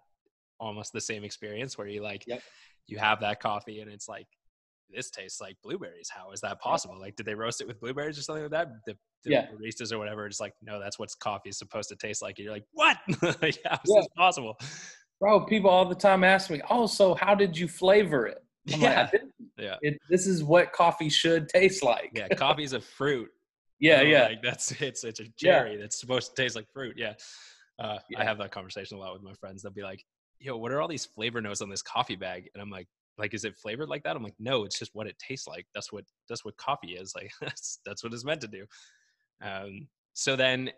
[0.58, 2.40] almost the same experience where you like yep.
[2.86, 4.26] You have that coffee and it's like
[4.94, 6.08] this tastes like blueberries.
[6.08, 6.98] How is that possible?
[6.98, 8.68] Like, did they roast it with blueberries or something like that?
[8.86, 9.46] The, the yeah.
[9.46, 12.38] baristas or whatever, just like, no, that's what coffee is supposed to taste like.
[12.38, 12.98] And you're like, what?
[13.22, 13.76] like, how is yeah.
[13.84, 14.58] this possible?
[15.20, 18.38] Bro, people all the time ask me, oh, so how did you flavor it?
[18.72, 19.08] I'm yeah.
[19.12, 19.22] Like,
[19.58, 19.76] yeah.
[19.82, 22.10] It, this is what coffee should taste like.
[22.14, 22.28] yeah.
[22.28, 23.28] Coffee is a fruit.
[23.80, 24.02] yeah.
[24.02, 24.24] You know, yeah.
[24.26, 25.80] Like that's, it's, it's a cherry yeah.
[25.80, 26.94] that's supposed to taste like fruit.
[26.96, 27.14] Yeah.
[27.78, 28.20] Uh, yeah.
[28.20, 29.62] I have that conversation a lot with my friends.
[29.62, 30.04] They'll be like,
[30.44, 32.50] yo, what are all these flavor notes on this coffee bag?
[32.54, 34.16] And I'm like, like is it flavored like that?
[34.16, 35.66] I'm like no it's just what it tastes like.
[35.74, 37.14] That's what that's what coffee is.
[37.14, 38.66] Like that's that's what it's meant to do.
[39.42, 40.70] Um, so then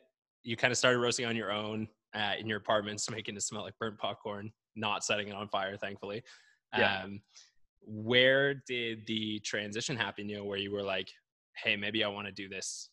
[0.43, 3.63] you kind of started roasting on your own uh, in your apartments making it smell
[3.63, 6.23] like burnt popcorn not setting it on fire thankfully.
[6.77, 7.03] Yeah.
[7.05, 7.21] Um,
[7.83, 11.09] where did the transition happen you know where you were like
[11.63, 12.91] hey maybe i want to do this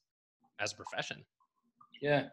[0.60, 1.24] as a profession?
[2.02, 2.28] Yeah.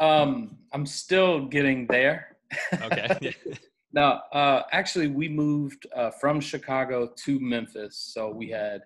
[0.00, 2.36] Um, i'm still getting there
[2.82, 3.34] okay
[3.94, 8.10] No, uh, actually, we moved uh, from Chicago to Memphis.
[8.14, 8.80] So we had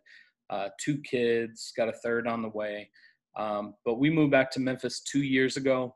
[0.51, 2.91] uh, two kids, got a third on the way.
[3.37, 5.95] Um, but we moved back to Memphis two years ago.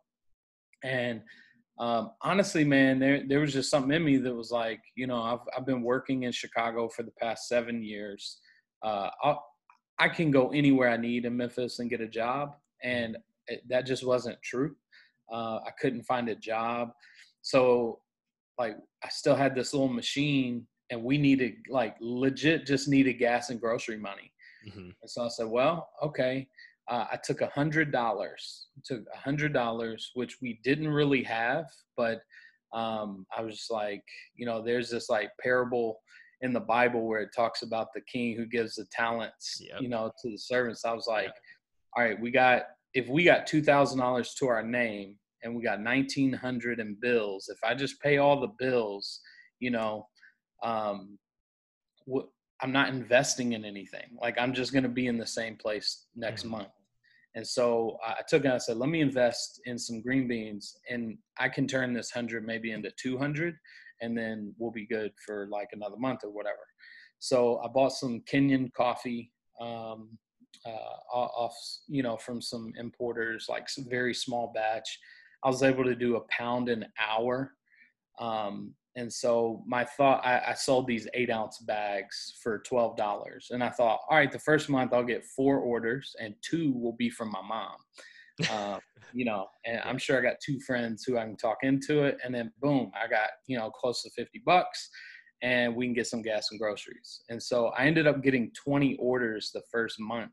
[0.85, 1.23] And
[1.79, 5.23] um, honestly, man, there there was just something in me that was like, you know,
[5.23, 8.39] I've I've been working in Chicago for the past seven years.
[8.83, 9.45] Uh, I'll,
[9.99, 13.17] I can go anywhere I need in Memphis and get a job, and
[13.49, 14.77] it, that just wasn't true.
[15.33, 16.91] Uh, I couldn't find a job,
[17.43, 18.01] so
[18.59, 23.51] like I still had this little machine, and we needed like legit just needed gas
[23.51, 24.33] and grocery money.
[24.69, 24.91] Mm-hmm.
[25.01, 26.47] And so I said, well, okay
[26.91, 28.67] uh, I took a hundred dollars.
[28.85, 32.21] Took a hundred dollars, which we didn't really have, but
[32.73, 34.03] um, I was just like,
[34.35, 36.01] you know, there's this like parable
[36.41, 39.81] in the Bible where it talks about the king who gives the talents, yep.
[39.81, 40.85] you know, to the servants.
[40.85, 41.35] I was like, yep.
[41.97, 45.63] all right, we got if we got two thousand dollars to our name and we
[45.63, 47.49] got nineteen hundred in bills.
[47.49, 49.21] If I just pay all the bills,
[49.59, 50.07] you know,
[50.63, 51.19] um,
[52.07, 52.27] what
[52.63, 54.17] I'm not investing in anything.
[54.21, 56.53] Like I'm just going to be in the same place next mm-hmm.
[56.53, 56.69] month.
[57.35, 60.77] And so I took it and I said, let me invest in some green beans
[60.91, 63.55] and I can turn this 100 maybe into 200
[64.01, 66.59] and then we'll be good for like another month or whatever.
[67.21, 70.19] So I bought some Kenyan coffee um,
[70.67, 71.55] uh, off,
[71.87, 74.99] you know, from some importers, like some very small batch.
[75.45, 77.53] I was able to do a pound an hour.
[78.19, 83.49] Um, and so my thought, I, I, sold these eight ounce bags for twelve dollars,
[83.51, 86.97] and I thought, all right, the first month I'll get four orders, and two will
[86.99, 87.77] be from my mom.
[88.51, 88.79] Uh,
[89.15, 92.19] you know, and I'm sure I got two friends who I can talk into it,
[92.25, 94.91] and then boom, I got you know close to fifty bucks,
[95.41, 97.23] and we can get some gas and groceries.
[97.31, 100.33] And so I ended up getting twenty orders the first month.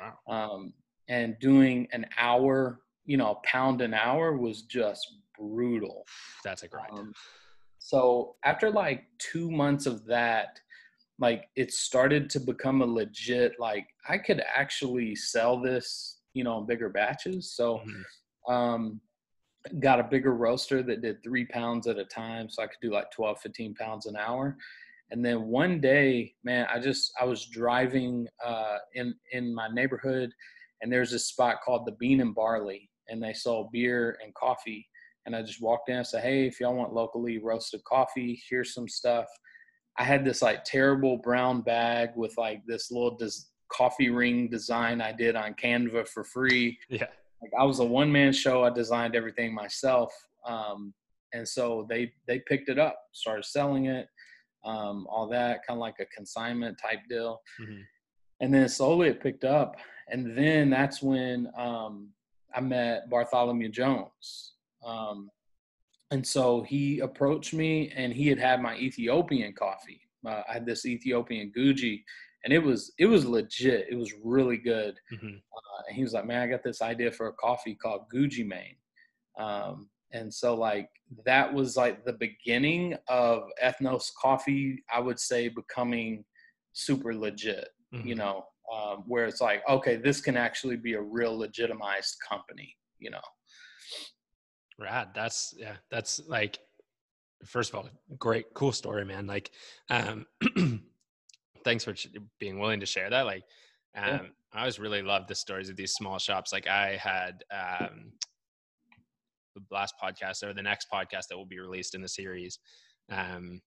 [0.00, 0.50] Wow.
[0.54, 0.72] Um,
[1.08, 6.04] and doing an hour, you know, pound an hour was just brutal.
[6.44, 6.92] That's a grind.
[6.92, 7.14] Um,
[7.78, 10.60] so after like two months of that,
[11.18, 16.58] like it started to become a legit like I could actually sell this, you know,
[16.58, 17.52] in bigger batches.
[17.52, 18.52] So mm-hmm.
[18.52, 19.00] um
[19.80, 22.50] got a bigger roaster that did three pounds at a time.
[22.50, 24.56] So I could do like 12, 15 pounds an hour.
[25.10, 30.30] And then one day, man, I just I was driving uh in in my neighborhood
[30.82, 34.86] and there's this spot called the Bean and Barley and they sell beer and coffee
[35.28, 38.72] and I just walked in and said, Hey, if y'all want locally roasted coffee, here's
[38.72, 39.26] some stuff.
[39.98, 45.02] I had this like terrible brown bag with like this little des- coffee ring design
[45.02, 46.78] I did on Canva for free.
[46.88, 47.08] Yeah.
[47.42, 48.64] Like I was a one man show.
[48.64, 50.14] I designed everything myself.
[50.46, 50.94] Um,
[51.34, 54.08] and so they, they picked it up, started selling it,
[54.64, 57.42] um, all that kind of like a consignment type deal.
[57.60, 57.82] Mm-hmm.
[58.40, 59.76] And then slowly it picked up.
[60.10, 62.08] And then that's when, um,
[62.54, 64.54] I met Bartholomew Jones.
[64.84, 65.30] Um,
[66.10, 70.00] and so he approached me and he had had my Ethiopian coffee.
[70.26, 72.02] Uh, I had this Ethiopian Guji
[72.44, 73.86] and it was, it was legit.
[73.90, 74.98] It was really good.
[75.12, 75.26] Mm-hmm.
[75.26, 78.46] Uh, and he was like, man, I got this idea for a coffee called Guji
[78.46, 78.76] Mane.
[79.38, 80.88] Um, and so like
[81.24, 86.24] that was like the beginning of ethnos coffee i would say becoming
[86.72, 88.06] super legit mm-hmm.
[88.06, 92.76] you know um, where it's like okay this can actually be a real legitimized company
[92.98, 93.20] you know
[94.78, 95.08] Rad.
[95.14, 95.76] That's yeah.
[95.90, 96.58] That's like,
[97.44, 99.26] first of all, great, cool story, man.
[99.26, 99.50] Like,
[99.90, 100.24] um,
[101.64, 101.94] thanks for
[102.38, 103.26] being willing to share that.
[103.26, 103.42] Like,
[103.96, 104.20] um, yeah.
[104.52, 106.52] I always really love the stories of these small shops.
[106.52, 108.12] Like, I had um,
[109.54, 112.58] the last podcast or the next podcast that will be released in the series,
[113.10, 113.60] um,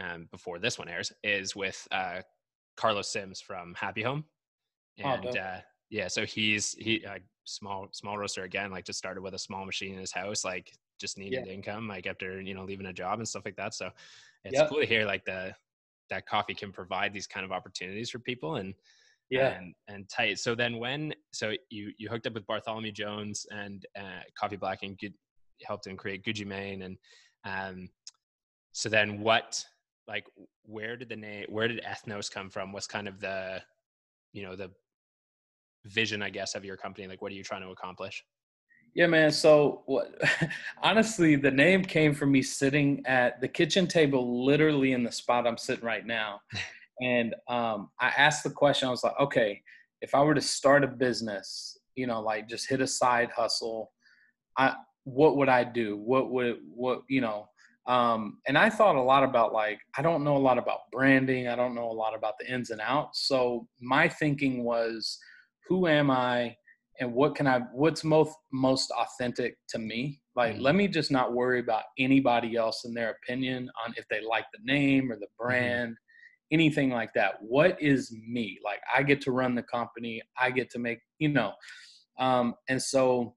[0.00, 2.22] um, before this one airs, is with uh,
[2.76, 4.24] Carlos Sims from Happy Home,
[5.04, 8.98] oh, and oh, uh, yeah, so he's he uh, small small roaster again like just
[8.98, 11.52] started with a small machine in his house like just needed yeah.
[11.52, 13.74] income like after you know leaving a job and stuff like that.
[13.74, 13.90] So
[14.44, 14.68] it's yep.
[14.68, 15.52] cool to hear like the
[16.10, 18.74] that coffee can provide these kind of opportunities for people and
[19.30, 19.58] yeah.
[19.58, 20.38] and, and tight.
[20.38, 24.80] So then when so you you hooked up with bartholomew jones and uh, coffee black
[24.82, 25.14] and good
[25.62, 26.96] helped him create guji mane and
[27.44, 27.88] um
[28.72, 29.64] so then what
[30.08, 30.26] like
[30.64, 33.62] where did the name where did ethnos come from what's kind of the
[34.32, 34.70] you know the
[35.84, 37.06] vision, I guess, of your company?
[37.06, 38.24] Like, what are you trying to accomplish?
[38.94, 39.30] Yeah, man.
[39.30, 40.14] So, what,
[40.82, 45.46] honestly, the name came from me sitting at the kitchen table, literally in the spot
[45.46, 46.40] I'm sitting right now.
[47.00, 48.88] and um, I asked the question.
[48.88, 49.62] I was like, okay,
[50.02, 53.92] if I were to start a business, you know, like just hit a side hustle,
[54.58, 55.96] I what would I do?
[55.96, 57.48] What would what you know?
[57.86, 61.48] Um, and I thought a lot about like I don't know a lot about branding.
[61.48, 63.26] I don't know a lot about the ins and outs.
[63.26, 65.18] So my thinking was
[65.68, 66.56] who am I
[67.00, 70.20] and what can I what's most most authentic to me?
[70.36, 70.62] Like mm-hmm.
[70.62, 74.46] let me just not worry about anybody else and their opinion on if they like
[74.52, 75.48] the name or the mm-hmm.
[75.48, 76.54] brand, mm-hmm.
[76.54, 77.34] anything like that.
[77.40, 78.60] What is me?
[78.64, 81.52] Like I get to run the company, I get to make, you know.
[82.18, 83.34] Um, and so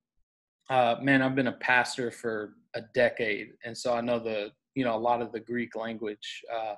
[0.70, 4.84] uh, man, I've been a pastor for a decade, and so I know the you
[4.84, 6.44] know a lot of the Greek language.
[6.54, 6.76] Uh,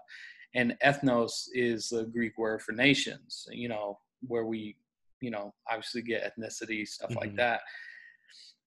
[0.56, 3.48] and ethnos is the Greek word for nations.
[3.52, 4.76] You know where we
[5.22, 7.20] you know obviously get ethnicity stuff mm-hmm.
[7.20, 7.62] like that.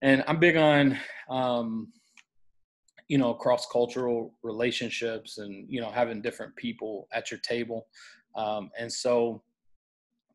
[0.03, 1.93] And I'm big on um,
[3.09, 7.87] you know cross cultural relationships and you know having different people at your table.
[8.37, 9.43] Um, and so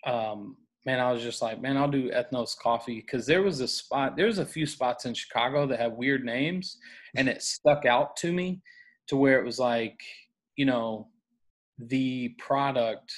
[0.05, 3.67] um, man, I was just like, man, I'll do Ethnos Coffee because there was a
[3.67, 6.77] spot, there was a few spots in Chicago that have weird names,
[7.15, 8.61] and it stuck out to me
[9.07, 9.99] to where it was like,
[10.55, 11.07] you know,
[11.77, 13.13] the product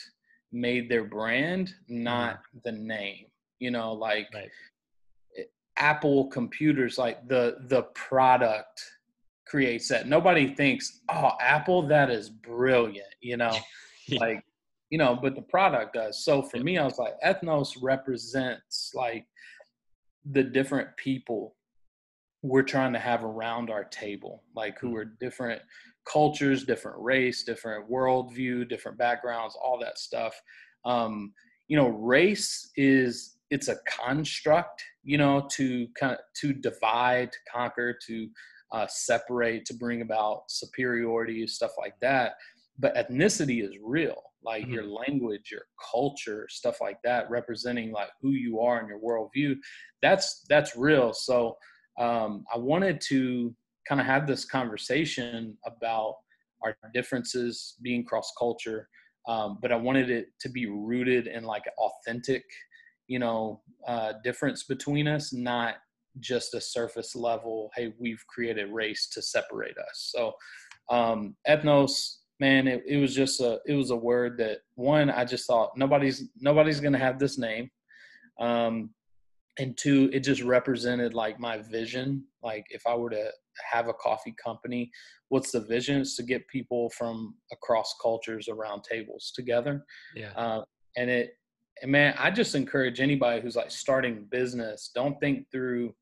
[0.51, 2.59] made their brand, not mm-hmm.
[2.65, 3.25] the name.
[3.59, 4.51] You know, like right.
[5.77, 8.83] Apple computers, like the the product
[9.47, 10.07] creates that.
[10.07, 13.07] Nobody thinks, oh, Apple, that is brilliant.
[13.21, 13.55] You know,
[14.07, 14.19] yeah.
[14.19, 14.43] like
[14.89, 16.23] you know, but the product does.
[16.23, 19.25] So for me, I was like, ethnos represents like
[20.31, 21.55] the different people
[22.41, 24.97] we're trying to have around our table, like who mm.
[24.97, 25.61] are different
[26.11, 30.39] cultures, different race, different worldview, different backgrounds, all that stuff.
[30.85, 31.33] Um,
[31.67, 37.37] you know, race is it's a construct, you know, to kind of to divide, to
[37.51, 38.29] conquer, to
[38.71, 42.33] uh, separate, to bring about superiority, stuff like that.
[42.79, 44.73] But ethnicity is real like mm-hmm.
[44.73, 49.55] your language, your culture, stuff like that, representing like who you are and your worldview.
[50.01, 51.13] That's that's real.
[51.13, 51.57] So
[51.99, 53.53] um, I wanted to
[53.87, 56.15] kind of have this conversation about
[56.63, 58.87] our differences being cross culture,
[59.27, 62.43] um, but I wanted it to be rooted in like authentic,
[63.07, 65.75] you know, uh, difference between us, not
[66.19, 67.69] just a surface level.
[67.75, 70.11] Hey, we've created race to separate us.
[70.13, 70.33] So
[70.89, 75.25] um, ethnos man, it, it was just a it was a word that one I
[75.25, 77.69] just thought nobody's nobody's gonna have this name,
[78.39, 78.91] um,
[79.59, 82.23] and two it just represented like my vision.
[82.43, 83.31] Like if I were to
[83.71, 84.91] have a coffee company,
[85.29, 86.01] what's the vision?
[86.01, 89.85] Is to get people from across cultures around tables together.
[90.15, 90.31] Yeah.
[90.35, 90.63] Uh,
[90.95, 91.31] and it,
[91.81, 95.93] and man, I just encourage anybody who's like starting business, don't think through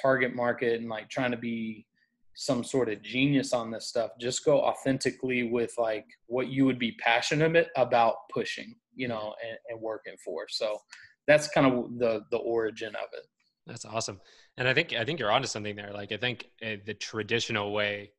[0.00, 1.86] target market and like trying to be
[2.34, 6.78] some sort of genius on this stuff just go authentically with like what you would
[6.78, 10.46] be passionate about pushing you know and, and, working for.
[10.48, 10.78] So
[11.26, 13.26] that's kind of the the origin of it.
[13.66, 14.20] That's awesome.
[14.56, 15.92] And i think i think you're onto something there.
[15.92, 18.10] Like i think uh, the traditional way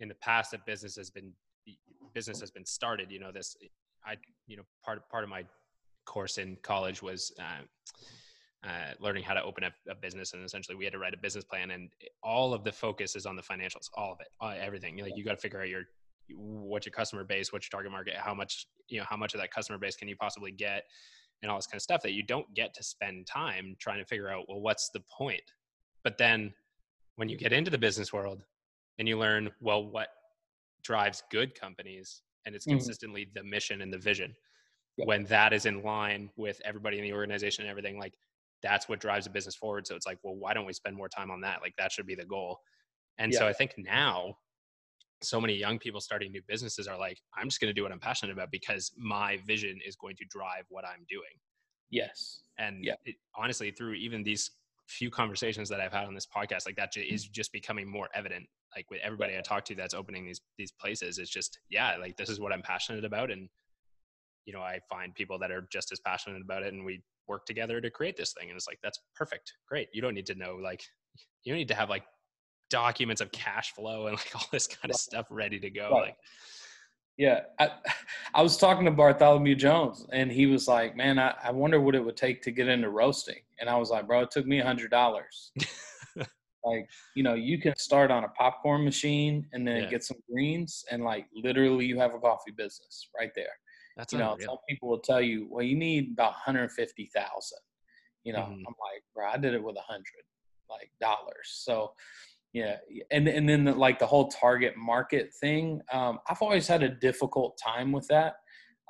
[0.00, 1.32] in the past that business has been
[2.14, 3.56] business has been started you know this
[4.06, 4.14] i
[4.46, 5.44] you know part part of my
[6.04, 7.62] course in college was uh,
[8.66, 11.18] uh, learning how to open a, a, business and essentially we had to write a
[11.18, 11.90] business plan and
[12.22, 14.96] all of the focus is on the financials all of it uh, everything.
[14.96, 15.82] Like you got to figure out your
[16.36, 19.40] what's your customer base what's your target market how much you know how much of
[19.40, 20.84] that customer base can you possibly get
[21.42, 24.04] and all this kind of stuff that you don't get to spend time trying to
[24.06, 25.42] figure out well what's the point?
[26.02, 26.52] But then
[27.16, 28.42] when you get into the business world
[28.98, 30.08] and you learn well what
[30.82, 32.78] drives good companies and it's mm-hmm.
[32.78, 34.34] consistently the mission and the vision
[34.96, 38.14] when that is in line with everybody in the organization and everything like
[38.64, 39.86] that's what drives a business forward.
[39.86, 41.60] So it's like, well, why don't we spend more time on that?
[41.62, 42.58] Like that should be the goal.
[43.18, 43.38] And yeah.
[43.38, 44.34] so I think now
[45.22, 47.92] so many young people starting new businesses are like, I'm just going to do what
[47.92, 51.38] I'm passionate about because my vision is going to drive what I'm doing.
[51.90, 52.40] Yes.
[52.58, 52.94] And yeah.
[53.04, 54.50] It, honestly, through even these
[54.88, 58.46] few conversations that I've had on this podcast, like that is just becoming more evident.
[58.74, 62.16] Like with everybody I talk to that's opening these these places, it's just yeah, like
[62.16, 63.48] this is what I'm passionate about, and
[64.46, 67.46] you know I find people that are just as passionate about it, and we work
[67.46, 69.52] together to create this thing and it's like that's perfect.
[69.68, 69.88] Great.
[69.92, 70.82] You don't need to know like
[71.44, 72.04] you don't need to have like
[72.70, 76.02] documents of cash flow and like all this kind of stuff ready to go right.
[76.06, 76.16] like
[77.16, 77.40] yeah.
[77.58, 77.70] I,
[78.34, 81.94] I was talking to bartholomew jones and he was like man I, I wonder what
[81.94, 83.40] it would take to get into roasting.
[83.60, 85.52] And i was like bro it took me a hundred dollars.
[86.64, 89.90] Like you know you can start on a popcorn machine and then yeah.
[89.90, 93.52] get some greens and like literally you have a coffee business right there
[93.96, 94.48] that's you know, unreal.
[94.48, 97.58] some people will tell you, well, you need about 150,000.
[98.24, 98.52] You know, mm-hmm.
[98.52, 100.24] I'm like, bro, I did it with a hundred
[100.68, 101.44] like dollars.
[101.44, 101.92] So,
[102.52, 102.76] yeah,
[103.10, 106.88] and and then the, like the whole target market thing, um, I've always had a
[106.88, 108.36] difficult time with that.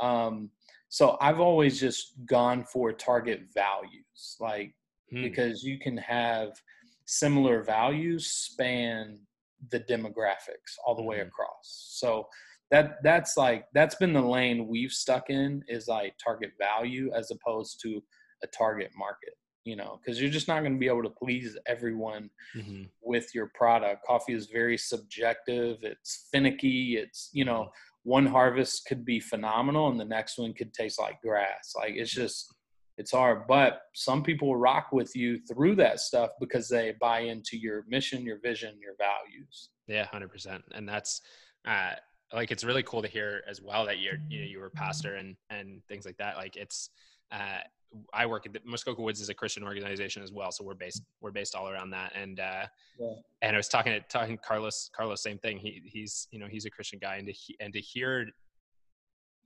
[0.01, 0.51] Um,
[0.89, 4.74] so I've always just gone for target values, like
[5.11, 5.22] hmm.
[5.22, 6.51] because you can have
[7.07, 9.18] similar values span
[9.70, 11.29] the demographics all the way mm-hmm.
[11.29, 11.89] across.
[11.91, 12.29] So
[12.71, 17.31] that that's like that's been the lane we've stuck in is like target value as
[17.31, 18.03] opposed to
[18.43, 19.35] a target market
[19.65, 22.83] you know because you're just not going to be able to please everyone mm-hmm.
[23.03, 28.11] with your product coffee is very subjective it's finicky it's you know mm-hmm.
[28.11, 32.12] one harvest could be phenomenal and the next one could taste like grass like it's
[32.12, 32.55] just
[32.97, 33.47] it's hard.
[33.49, 38.25] But some people rock with you through that stuff because they buy into your mission,
[38.25, 39.71] your vision, your values.
[39.87, 40.62] Yeah, hundred percent.
[40.73, 41.21] And that's
[41.67, 41.95] uh,
[42.35, 44.70] like it's really cool to hear as well that you're you know you were a
[44.70, 46.37] pastor and and things like that.
[46.37, 46.91] Like it's
[47.32, 47.61] uh,
[48.12, 51.03] I work at the Muskoka Woods is a Christian organization as well, so we're based
[51.20, 52.12] we're based all around that.
[52.14, 52.66] And uh,
[52.99, 53.14] yeah.
[53.43, 55.59] and I was talking to talking to Carlos Carlos same thing.
[55.59, 58.26] He he's you know he's a Christian guy, and to and to hear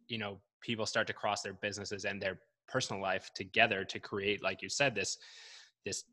[0.09, 4.43] you know people start to cross their businesses and their personal life together to create,
[4.43, 5.18] like you said, this
[5.84, 6.05] this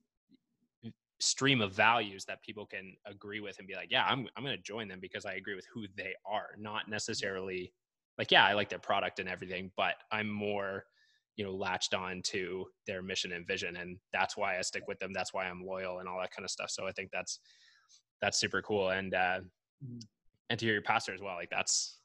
[1.19, 4.55] stream of values that people can agree with and be like, yeah, I'm I'm going
[4.55, 7.73] to join them because I agree with who they are, not necessarily
[8.17, 10.85] like yeah, I like their product and everything, but I'm more
[11.35, 14.97] you know latched on to their mission and vision and that's why i stick with
[14.99, 17.39] them that's why i'm loyal and all that kind of stuff so i think that's
[18.21, 19.39] that's super cool and uh
[19.83, 19.99] mm-hmm.
[20.49, 21.99] and to hear your pastor as well like that's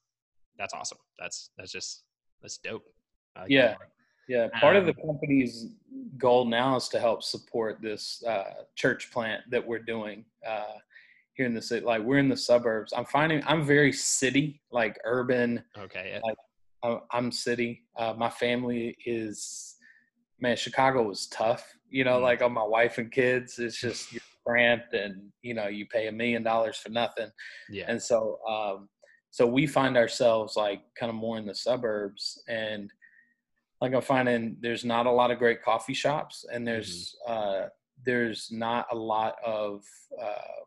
[0.58, 2.02] that's awesome that's that's just
[2.42, 2.84] that's dope
[3.36, 3.74] like yeah
[4.30, 5.66] yeah part um, of the um, company's
[6.18, 10.76] goal now is to help support this uh church plant that we're doing uh
[11.34, 14.98] here in the city like we're in the suburbs i'm finding i'm very city like
[15.04, 16.20] urban okay yeah.
[16.22, 16.36] like
[17.10, 17.82] I'm city.
[17.96, 19.76] Uh, my family is,
[20.40, 21.66] man, Chicago was tough.
[21.88, 25.54] You know, mm like on my wife and kids, it's just you're cramped and, you
[25.54, 27.30] know, you pay a million dollars for nothing.
[27.68, 27.86] Yeah.
[27.88, 28.88] And so, um,
[29.30, 32.90] so we find ourselves like kind of more in the suburbs and
[33.80, 37.64] like I'm finding there's not a lot of great coffee shops and there's, mm-hmm.
[37.64, 37.68] uh,
[38.04, 39.84] there's not a lot of,
[40.20, 40.64] uh,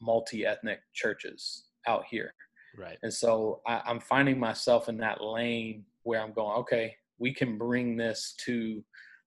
[0.00, 2.34] multi-ethnic churches out here.
[2.76, 2.98] Right.
[3.02, 7.56] And so I, I'm finding myself in that lane where I'm going, okay, we can
[7.58, 8.84] bring this to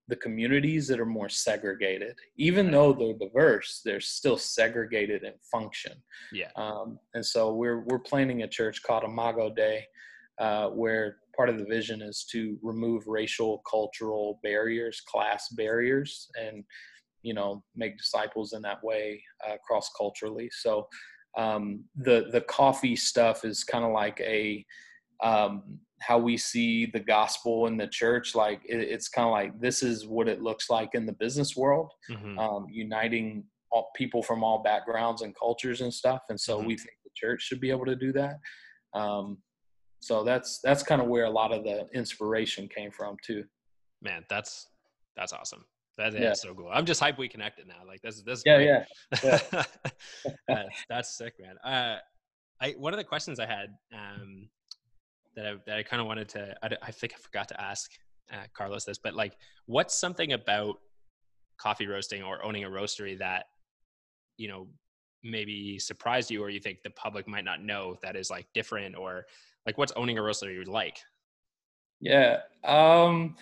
[0.07, 2.15] the communities that are more segregated.
[2.37, 5.93] Even though they're diverse, they're still segregated in function.
[6.31, 6.49] Yeah.
[6.55, 9.85] Um, and so we're we're planning a church called Imago Dei
[10.37, 16.63] uh, where part of the vision is to remove racial, cultural barriers, class barriers, and
[17.21, 20.49] you know make disciples in that way uh, cross culturally.
[20.51, 20.87] So
[21.37, 24.65] um, the the coffee stuff is kind of like a
[25.23, 28.35] um, how we see the gospel in the church.
[28.35, 31.55] Like it, it's kind of like this is what it looks like in the business
[31.55, 32.37] world, mm-hmm.
[32.37, 36.21] um, uniting all, people from all backgrounds and cultures and stuff.
[36.29, 36.67] And so mm-hmm.
[36.67, 38.35] we think the church should be able to do that.
[38.93, 39.37] Um,
[40.05, 43.43] so that's that's kind of where a lot of the inspiration came from too.
[44.03, 44.67] Man, that's
[45.17, 45.65] that's awesome.
[45.97, 46.33] That is yeah.
[46.33, 46.69] so cool.
[46.71, 47.81] I'm just hype we connected now.
[47.87, 48.43] Like this, this.
[48.45, 48.83] Yeah,
[49.23, 49.39] yeah,
[50.47, 50.63] yeah.
[50.89, 51.57] that's sick, man.
[51.63, 51.97] Uh,
[52.61, 54.47] I one of the questions I had um,
[55.35, 56.55] that I that I kind of wanted to.
[56.61, 57.89] I, I, think I forgot to ask
[58.31, 59.35] uh, Carlos this, but like,
[59.65, 60.75] what's something about
[61.57, 63.45] coffee roasting or owning a roastery that
[64.37, 64.67] you know
[65.23, 68.95] maybe surprised you, or you think the public might not know that is like different,
[68.95, 69.25] or
[69.65, 70.99] like what's owning a roastery like?
[71.99, 72.41] Yeah.
[72.63, 73.35] Um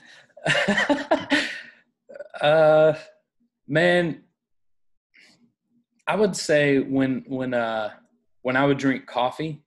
[2.41, 2.93] Uh,
[3.67, 4.23] man,
[6.07, 7.91] I would say when when uh
[8.41, 9.61] when I would drink coffee,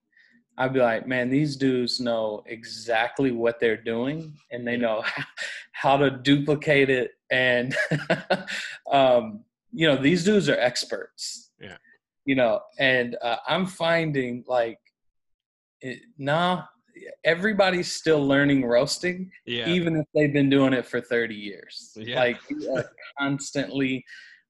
[0.59, 5.05] I'd be like, man, these dudes know exactly what they're doing, and they know
[5.73, 7.13] how to duplicate it.
[7.31, 7.75] And
[8.91, 11.51] um, you know, these dudes are experts.
[11.61, 11.77] Yeah.
[12.25, 14.81] You know, and uh, I'm finding like,
[15.81, 16.65] it, nah,
[17.25, 19.69] everybody's still learning roasting, yeah.
[19.69, 21.93] even if they've been doing it for 30 years.
[21.97, 22.19] Yeah.
[22.21, 22.41] Like
[23.19, 24.05] constantly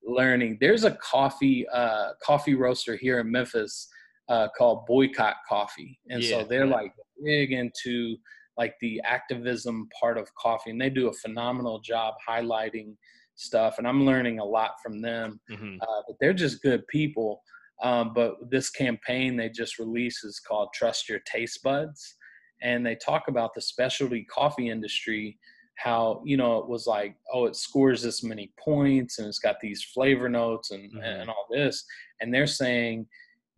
[0.04, 0.58] learning.
[0.60, 3.88] There's a coffee uh, coffee roaster here in Memphis
[4.28, 6.38] uh, called Boycott Coffee, and yeah.
[6.38, 6.92] so they're like
[7.24, 8.16] big into
[8.56, 12.94] like the activism part of coffee, and they do a phenomenal job highlighting
[13.34, 13.76] stuff.
[13.78, 15.40] And I'm learning a lot from them.
[15.50, 15.76] Mm-hmm.
[15.80, 17.42] Uh, but they're just good people.
[17.82, 22.16] Um, but this campaign they just released is called Trust Your Taste Buds
[22.62, 25.38] and they talk about the specialty coffee industry
[25.76, 29.60] how you know it was like oh it scores this many points and it's got
[29.60, 31.02] these flavor notes and mm-hmm.
[31.02, 31.84] and all this
[32.20, 33.06] and they're saying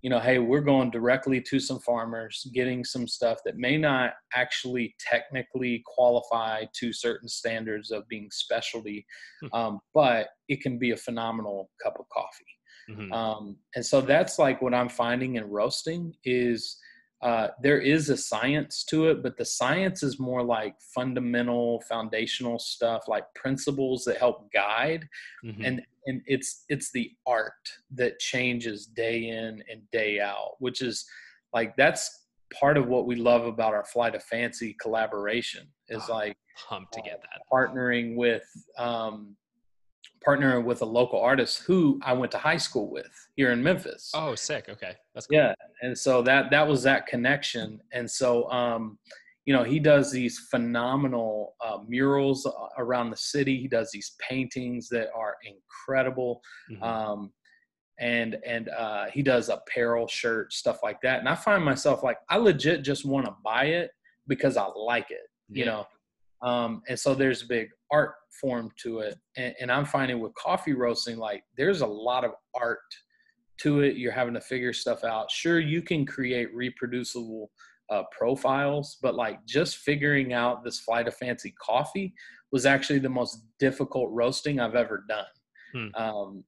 [0.02, 4.14] you know hey we're going directly to some farmers getting some stuff that may not
[4.34, 9.06] actually technically qualify to certain standards of being specialty
[9.40, 9.48] hmm.
[9.52, 12.57] um, but it can be a phenomenal cup of coffee
[12.88, 13.12] mm-hmm.
[13.12, 16.78] um, and so that's like what i'm finding in roasting is
[17.20, 22.60] uh, there is a science to it, but the science is more like fundamental, foundational
[22.60, 25.08] stuff, like principles that help guide,
[25.44, 25.64] mm-hmm.
[25.64, 27.52] and and it's it's the art
[27.90, 31.04] that changes day in and day out, which is
[31.52, 32.26] like that's
[32.58, 36.36] part of what we love about our flight of fancy collaboration is oh, like
[36.68, 38.44] pumped to get that partnering with
[38.78, 39.36] um,
[40.26, 44.10] partnering with a local artist who I went to high school with here in Memphis.
[44.14, 44.66] Oh, sick.
[44.68, 44.94] Okay.
[45.14, 45.38] That's cool.
[45.38, 45.54] Yeah.
[45.82, 47.80] And so that, that was that connection.
[47.92, 48.98] And so, um,
[49.44, 52.46] you know, he does these phenomenal uh, murals
[52.76, 53.58] around the city.
[53.58, 56.42] He does these paintings that are incredible.
[56.70, 56.82] Mm-hmm.
[56.82, 57.32] Um,
[57.98, 61.18] and and uh, he does apparel, shirts, stuff like that.
[61.18, 63.90] And I find myself like I legit just want to buy it
[64.26, 65.70] because I like it, you yeah.
[65.70, 65.86] know.
[66.48, 70.34] Um, and so there's a big art form to it, and, and I'm finding with
[70.34, 72.78] coffee roasting, like there's a lot of art
[73.58, 73.96] to it.
[73.96, 75.30] You're having to figure stuff out.
[75.30, 77.50] Sure, you can create reproducible
[77.90, 82.14] uh, profiles, but like just figuring out this flight of fancy coffee
[82.52, 85.24] was actually the most difficult roasting I've ever done.
[85.74, 86.02] Hmm.
[86.02, 86.44] Um,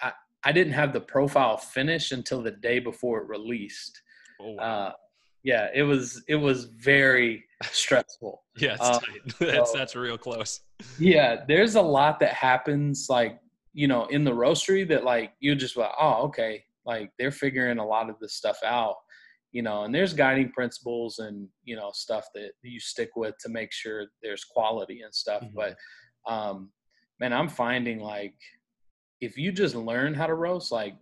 [0.00, 0.12] I,
[0.44, 4.00] I didn't have the profile finished until the day before it released.
[4.40, 4.62] Oh, wow.
[4.62, 4.92] uh,
[5.48, 8.42] yeah, it was it was very stressful.
[8.58, 9.00] yeah, um,
[9.40, 10.60] that's so, that's real close.
[10.98, 13.40] Yeah, there's a lot that happens like
[13.72, 17.78] you know in the roastery that like you just like oh okay like they're figuring
[17.78, 18.96] a lot of this stuff out
[19.52, 23.48] you know and there's guiding principles and you know stuff that you stick with to
[23.48, 25.54] make sure there's quality and stuff mm-hmm.
[25.54, 25.76] but
[26.32, 26.70] um
[27.20, 28.34] man i'm finding like
[29.20, 30.94] if you just learn how to roast like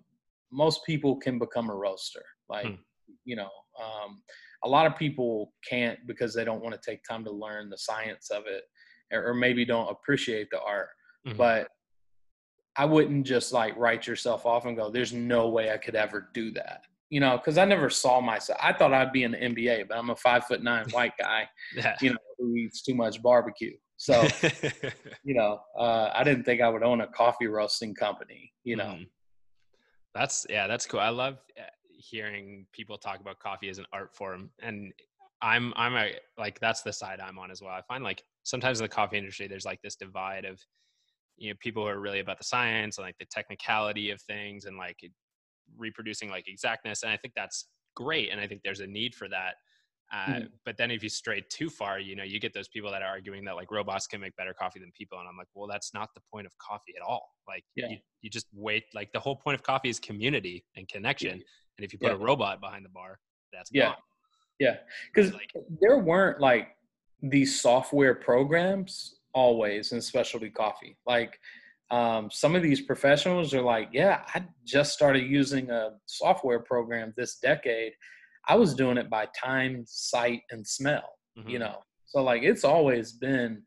[0.52, 2.78] most people can become a roaster like mm.
[3.24, 3.48] you know
[3.82, 4.22] um
[4.64, 7.78] a lot of people can't because they don't want to take time to learn the
[7.78, 8.64] science of it
[9.12, 10.88] or, maybe don't appreciate the art
[11.26, 11.36] mm-hmm.
[11.36, 11.68] but
[12.76, 16.28] i wouldn't just like write yourself off and go there's no way i could ever
[16.34, 18.58] do that you know, because I never saw myself.
[18.62, 21.48] I thought I'd be in the NBA, but I'm a five foot nine white guy,
[21.76, 21.96] yeah.
[22.00, 23.76] you know, who eats too much barbecue.
[23.96, 24.26] So,
[25.24, 28.52] you know, uh, I didn't think I would own a coffee roasting company.
[28.64, 29.08] You know, mm.
[30.14, 31.00] that's yeah, that's cool.
[31.00, 31.38] I love
[31.96, 34.92] hearing people talk about coffee as an art form, and
[35.42, 37.72] I'm I'm a like that's the side I'm on as well.
[37.72, 40.60] I find like sometimes in the coffee industry, there's like this divide of
[41.36, 44.64] you know people who are really about the science and like the technicality of things
[44.64, 44.98] and like
[45.76, 49.28] reproducing like exactness and i think that's great and i think there's a need for
[49.28, 49.54] that
[50.12, 50.44] uh, mm-hmm.
[50.64, 53.08] but then if you stray too far you know you get those people that are
[53.08, 55.92] arguing that like robots can make better coffee than people and i'm like well that's
[55.92, 57.88] not the point of coffee at all like yeah.
[57.88, 61.42] you, you just wait like the whole point of coffee is community and connection
[61.78, 62.14] and if you put yeah.
[62.14, 63.18] a robot behind the bar
[63.52, 63.94] that's yeah gone.
[64.60, 64.76] yeah
[65.12, 66.68] because like, there weren't like
[67.22, 71.38] these software programs always in specialty coffee like
[71.90, 77.14] um, some of these professionals are like, yeah, I just started using a software program
[77.16, 77.92] this decade.
[78.48, 81.48] I was doing it by time, sight, and smell, mm-hmm.
[81.48, 81.78] you know.
[82.06, 83.62] So like it's always been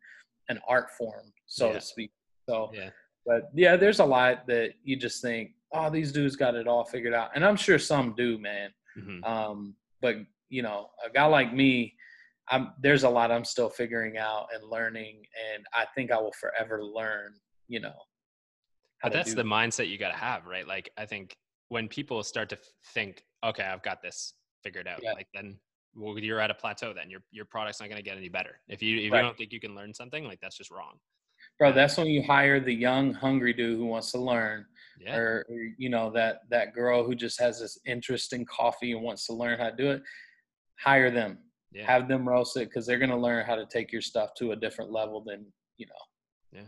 [0.49, 1.73] an art form, so yeah.
[1.73, 2.11] to speak.
[2.49, 2.89] So yeah.
[3.29, 6.83] But yeah, there's a lot that you just think, oh, these dudes got it all
[6.83, 7.29] figured out.
[7.35, 8.71] And I'm sure some do, man.
[8.97, 9.23] Mm-hmm.
[9.23, 10.15] Um, but
[10.49, 11.93] you know, a guy like me,
[12.49, 15.21] I'm there's a lot I'm still figuring out and learning
[15.53, 17.35] and I think I will forever learn,
[17.67, 17.93] you know,
[19.03, 20.67] but that's the mindset you got to have, right?
[20.67, 21.37] Like, I think
[21.69, 22.57] when people start to
[22.93, 25.13] think, okay, I've got this figured out, yeah.
[25.13, 25.59] like then
[25.95, 26.93] well, you're at a plateau.
[26.93, 28.59] Then your your product's not going to get any better.
[28.67, 29.19] If you if right.
[29.19, 30.97] you don't think you can learn something, like that's just wrong.
[31.59, 34.65] Bro, that's when you hire the young, hungry dude who wants to learn,
[34.99, 35.15] yeah.
[35.15, 39.01] or, or you know that that girl who just has this interest in coffee and
[39.01, 40.01] wants to learn how to do it.
[40.79, 41.39] Hire them,
[41.73, 41.85] yeah.
[41.85, 44.53] have them roast it because they're going to learn how to take your stuff to
[44.53, 45.45] a different level than
[45.77, 46.67] you know yeah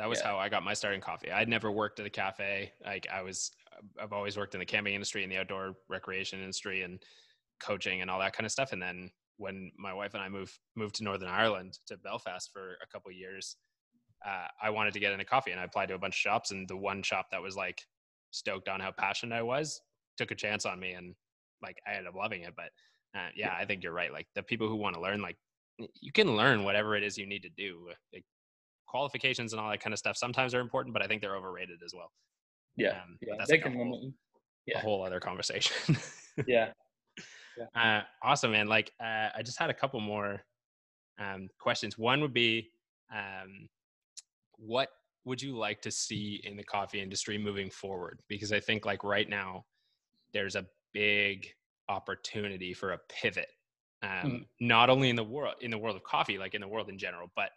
[0.00, 0.28] that was yeah.
[0.28, 1.30] how I got my start in coffee.
[1.30, 2.72] I'd never worked at a cafe.
[2.84, 6.40] Like I was, uh, I've always worked in the camping industry and the outdoor recreation
[6.40, 6.98] industry and
[7.62, 8.72] coaching and all that kind of stuff.
[8.72, 12.78] And then when my wife and I moved moved to Northern Ireland to Belfast for
[12.82, 13.56] a couple years,
[14.26, 16.50] uh, I wanted to get into coffee and I applied to a bunch of shops.
[16.50, 17.80] And the one shop that was like
[18.30, 19.80] stoked on how passionate I was
[20.16, 21.14] took a chance on me and
[21.62, 22.54] like I ended up loving it.
[22.56, 22.70] But
[23.18, 24.12] uh, yeah, I think you're right.
[24.12, 25.36] Like the people who want to learn, like
[26.00, 27.88] you can learn whatever it is you need to do.
[28.12, 28.24] Like,
[28.90, 31.80] qualifications and all that kind of stuff sometimes are important, but I think they're overrated
[31.84, 32.10] as well.
[32.76, 34.12] Yeah, um, yeah, that's like a, whole,
[34.66, 34.78] yeah.
[34.78, 35.96] a whole other conversation.
[36.46, 36.70] yeah.
[37.56, 37.80] yeah.
[37.80, 38.66] Uh, awesome, man.
[38.66, 40.42] Like, uh, I just had a couple more
[41.20, 41.98] um, questions.
[41.98, 42.70] One would be,
[43.14, 43.68] um,
[44.60, 44.88] what
[45.24, 48.20] would you like to see in the coffee industry moving forward?
[48.28, 49.64] Because I think, like right now,
[50.32, 51.48] there's a big
[51.88, 53.48] opportunity for a pivot.
[54.02, 54.46] Um, mm.
[54.60, 56.98] Not only in the world in the world of coffee, like in the world in
[56.98, 57.50] general, but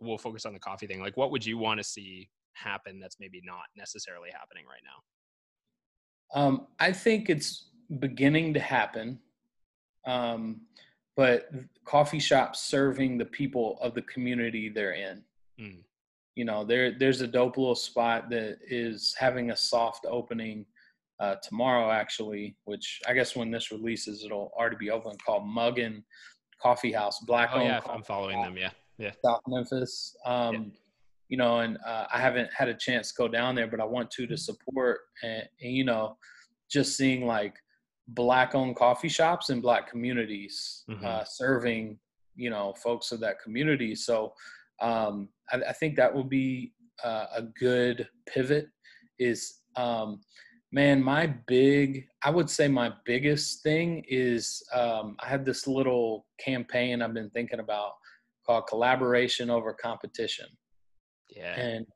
[0.00, 1.00] we'll focus on the coffee thing.
[1.00, 6.40] Like, what would you want to see happen that's maybe not necessarily happening right now?
[6.40, 9.18] Um, I think it's beginning to happen,
[10.06, 10.62] um,
[11.16, 11.50] but
[11.84, 15.22] coffee shops serving the people of the community they're in.
[15.60, 15.78] Mm.
[16.38, 20.64] You know, there there's a dope little spot that is having a soft opening
[21.20, 22.56] uh, tomorrow, actually.
[22.64, 25.16] Which I guess when this releases, it'll already be open.
[25.26, 26.02] Called Muggin
[26.62, 27.50] Coffee House, black.
[27.52, 28.56] Oh yeah, I'm following them.
[28.56, 29.12] Yeah yeah.
[29.24, 30.16] South Memphis.
[30.24, 30.60] Um, yeah.
[31.28, 33.84] You know, and uh, I haven't had a chance to go down there, but I
[33.84, 36.16] want to to support and, and you know,
[36.70, 37.54] just seeing like
[38.08, 41.04] black owned coffee shops in black communities Mhm.
[41.04, 41.98] uh, serving
[42.36, 44.32] you know folks of that community so
[44.80, 46.72] um, I, I think that would be
[47.04, 48.68] uh, a good pivot
[49.18, 50.20] is um,
[50.72, 56.26] man my big i would say my biggest thing is um, i have this little
[56.38, 57.92] campaign i've been thinking about
[58.48, 60.46] called collaboration over competition.
[61.28, 61.54] Yeah.
[61.54, 61.86] and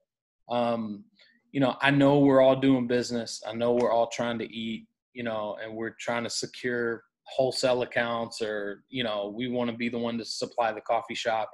[0.50, 1.05] um,
[1.53, 3.42] you know i know we're all doing business.
[3.46, 7.82] I know we're all trying to eat you know and we're trying to secure wholesale
[7.82, 11.50] accounts or you know we want to be the one to supply the coffee shop.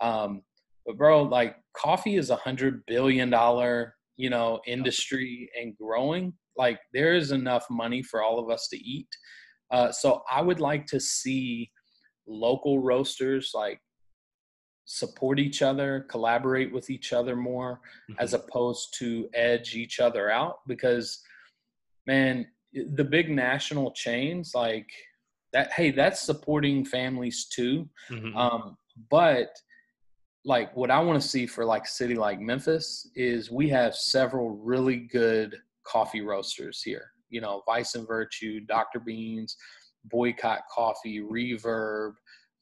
[0.00, 0.42] Um,
[0.88, 6.80] but bro like coffee is a hundred billion dollar you know industry and growing like
[6.92, 9.08] there is enough money for all of us to eat
[9.70, 11.70] uh, so i would like to see
[12.26, 13.78] local roasters like
[14.86, 17.80] support each other collaborate with each other more
[18.18, 18.38] as Mhm.
[18.40, 21.22] opposed to edge each other out because
[22.06, 24.90] man the big national chains like
[25.52, 28.34] that hey that's supporting families too Mhm.
[28.34, 28.78] um,
[29.10, 29.50] but
[30.44, 33.94] like what I want to see for like a city like Memphis is we have
[33.94, 37.10] several really good coffee roasters here.
[37.30, 39.00] You know, Vice and Virtue, Dr.
[39.00, 39.56] Beans,
[40.04, 42.12] Boycott Coffee, Reverb.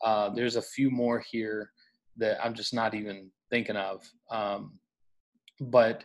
[0.05, 1.71] Uh, there's a few more here
[2.17, 4.03] that I'm just not even thinking of.
[4.31, 4.79] Um,
[5.61, 6.05] but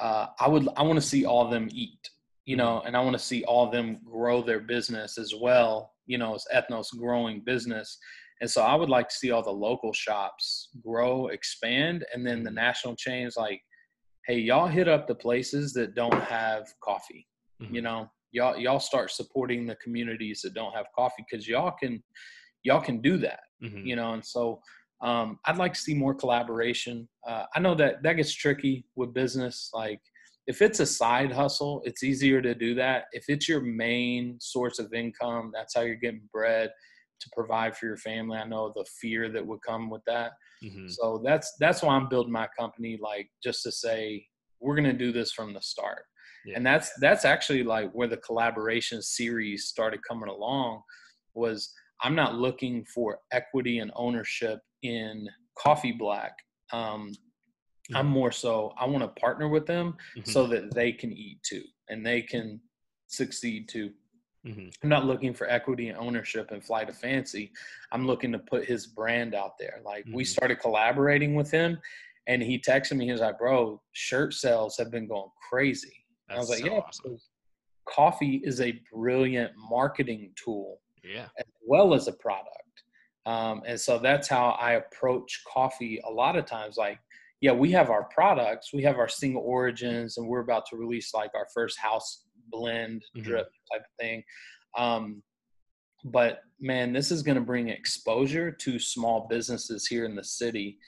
[0.00, 2.10] uh, I would I want to see all of them eat.
[2.46, 5.92] You know, and I want to see all of them grow their business as well.
[6.06, 7.98] You know, as Ethnos growing business.
[8.40, 12.42] And so I would like to see all the local shops grow, expand, and then
[12.42, 13.60] the national chains like,
[14.26, 17.26] hey, y'all hit up the places that don't have coffee.
[17.60, 17.74] Mhm.
[17.74, 22.02] You know, y'all y'all start supporting the communities that don't have coffee because y'all can
[22.62, 23.40] y'all can do that.
[23.62, 23.84] Mhm.
[23.84, 24.60] You know, and so
[25.00, 27.08] um, I'd like to see more collaboration.
[27.26, 29.70] Uh, I know that that gets tricky with business.
[29.72, 30.00] Like
[30.46, 33.04] if it's a side hustle, it's easier to do that.
[33.12, 36.70] If it's your main source of income, that's how you're getting bread
[37.20, 38.38] to provide for your family.
[38.38, 40.32] I know the fear that would come with that.
[40.62, 40.90] Mhm.
[40.90, 44.26] So that's that's why I'm building my company, like just to say
[44.60, 46.04] we're gonna do this from the start.
[46.44, 46.56] Yeah.
[46.56, 50.82] And that's that's actually like where the collaboration series started coming along
[51.34, 56.32] was I'm not looking for equity and ownership in Coffee Black.
[56.72, 57.12] Um,
[57.94, 58.10] I'm Mhm.
[58.10, 60.26] more so I want to partner with them Mhm.
[60.28, 62.60] so that they can eat too and they can
[63.06, 63.94] succeed too.
[64.44, 64.72] Mhm.
[64.82, 67.52] I'm not looking for equity and ownership and Flight of Fancy.
[67.92, 69.80] I'm looking to put his brand out there.
[69.84, 70.26] Like we Mhm.
[70.28, 71.80] started collaborating with him
[72.26, 76.06] and he texted me, he was like, bro, shirt sales have been going crazy.
[76.28, 77.18] And I was like, so yeah, awesome.
[77.86, 81.28] coffee is a brilliant marketing tool Yeah.
[81.38, 82.54] as well as a product.
[83.26, 86.76] Um, and so that's how I approach coffee a lot of times.
[86.76, 86.98] Like,
[87.40, 91.12] yeah, we have our products, we have our single origins, and we're about to release
[91.14, 93.22] like our first house blend Mhm.
[93.24, 94.22] drip type of thing.
[94.76, 95.22] Um,
[96.04, 100.78] but man, this is going to bring exposure to small businesses here in the city,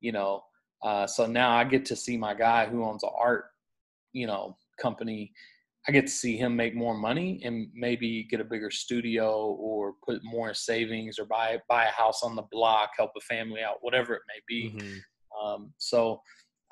[0.00, 0.42] you know.
[0.82, 3.46] Uh, so now I get to see my guy who owns an art,
[4.12, 5.32] you know, company.
[5.86, 9.94] I get to see him make more money and maybe get a bigger studio or
[10.04, 13.76] put more savings or buy buy a house on the block, help a family out,
[13.82, 14.70] whatever it may be.
[14.70, 15.00] Mhm.
[15.42, 16.22] Um, so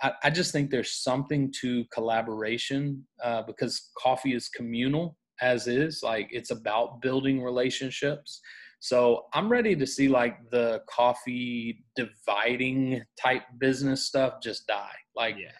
[0.02, 6.02] I, I just think there's something to collaboration uh, because coffee is communal as is.
[6.02, 8.40] Like it's about building relationships.
[8.80, 14.96] So I'm ready to see like the coffee dividing type business stuff just die.
[15.14, 15.52] Like, Yeah.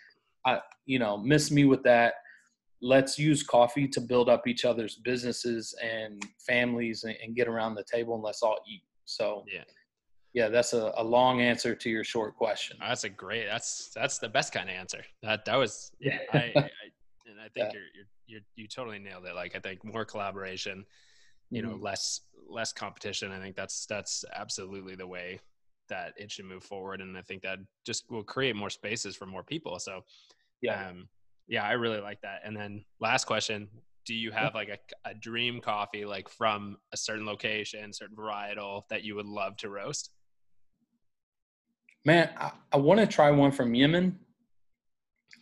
[0.45, 2.15] I, you know, miss me with that.
[2.81, 7.77] Let's use coffee to build up each other's businesses and families and, and get around
[7.77, 8.83] the table and let's all eat.
[9.05, 9.63] So Yeah.
[10.35, 12.79] Yeah, that's a, a long answer to your short question.
[12.81, 13.47] That's a great.
[13.47, 15.05] That's that's the best kind of answer.
[15.23, 15.91] That that was.
[16.01, 16.19] Yeah.
[16.33, 16.71] I, I
[17.27, 17.73] and I think Yeah.
[17.73, 19.35] you're, you're you're you totally nailed it.
[19.35, 20.85] Like I think more collaboration,
[21.51, 21.83] you know, Mhm.
[21.83, 23.31] less less competition.
[23.33, 25.41] I think that's that's absolutely the way
[25.89, 29.27] that it should move forward, and I think that just will create more spaces for
[29.27, 29.79] more people.
[29.79, 30.05] So
[30.63, 30.89] yeah.
[30.89, 31.09] um,
[31.49, 32.41] yeah, I really like that.
[32.45, 33.69] And then last question:
[34.07, 34.79] Do you have like a,
[35.11, 39.69] a dream coffee, like from a certain location, certain varietal that you would love to
[39.69, 40.11] roast?
[42.05, 44.19] Man, I, I want to try one from Yemen.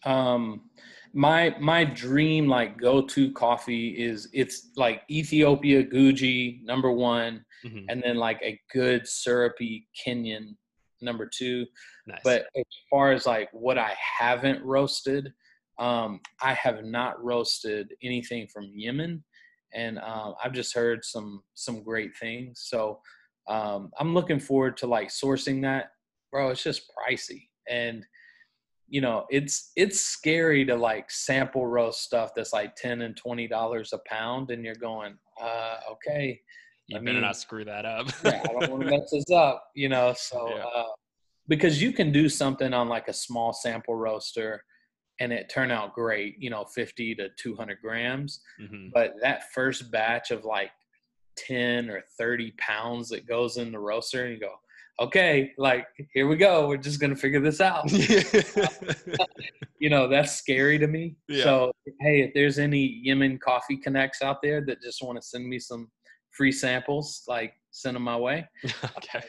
[0.04, 0.70] Um,
[1.12, 7.86] my my dream like go to coffee is it's like Ethiopia Guji number one, Mhm.
[7.88, 10.56] and then like a good syrupy Kenyan
[11.02, 11.66] number two.
[12.06, 12.20] Nice.
[12.22, 15.32] But as far as like what I haven't roasted,
[15.78, 19.24] um, I have not roasted anything from Yemen,
[19.74, 22.62] and um, I've just heard some some great things.
[22.68, 23.00] So
[23.48, 25.90] um, I'm looking forward to like sourcing that,
[26.30, 26.50] bro.
[26.50, 28.04] It's just pricey, and
[28.88, 33.46] you know, it's it's scary to like sample roast stuff that's like ten and twenty
[33.46, 36.40] dollars a pound, and you're going, uh, okay.
[36.88, 38.08] You I better mean, not screw that up.
[38.24, 40.12] yeah, I don't want to mess this up, you know.
[40.16, 40.64] So yeah.
[40.64, 40.84] uh,
[41.46, 44.64] because you can do something on like a small sample roaster
[45.20, 48.40] and it turn out great, you know, 50 to 200 grams.
[48.60, 48.88] Mm-hmm.
[48.92, 50.70] But that first batch of like
[51.36, 54.54] 10 or 30 pounds that goes in the roaster, and you go,
[54.98, 56.68] okay, like here we go.
[56.68, 57.90] We're just gonna figure this out.
[59.78, 61.16] you know, that's scary to me.
[61.28, 61.44] Yeah.
[61.44, 65.46] So hey, if there's any Yemen coffee connects out there that just want to send
[65.46, 65.90] me some
[66.30, 68.48] free samples, like send them my way.
[68.96, 69.24] okay.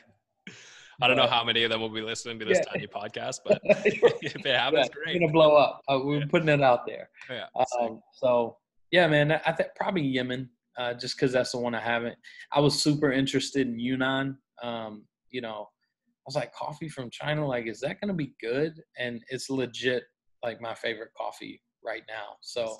[1.01, 2.72] I don't know how many of them will be listening to this yeah.
[2.74, 5.16] tiny podcast, but if they have it happens, yeah, great.
[5.16, 5.82] It's gonna blow up.
[5.88, 6.26] Uh, we're yeah.
[6.30, 7.09] putting it out there.
[7.30, 7.45] Yeah.
[7.80, 8.57] Um, so
[8.91, 12.18] yeah, man, I think probably Yemen, uh, just because that's the one I haven't.
[12.51, 14.38] I was super interested in Yunnan.
[14.62, 18.80] Um, you know, I was like, coffee from China, like, is that gonna be good?
[18.98, 20.04] And it's legit,
[20.44, 22.36] like my favorite coffee right now.
[22.42, 22.78] So,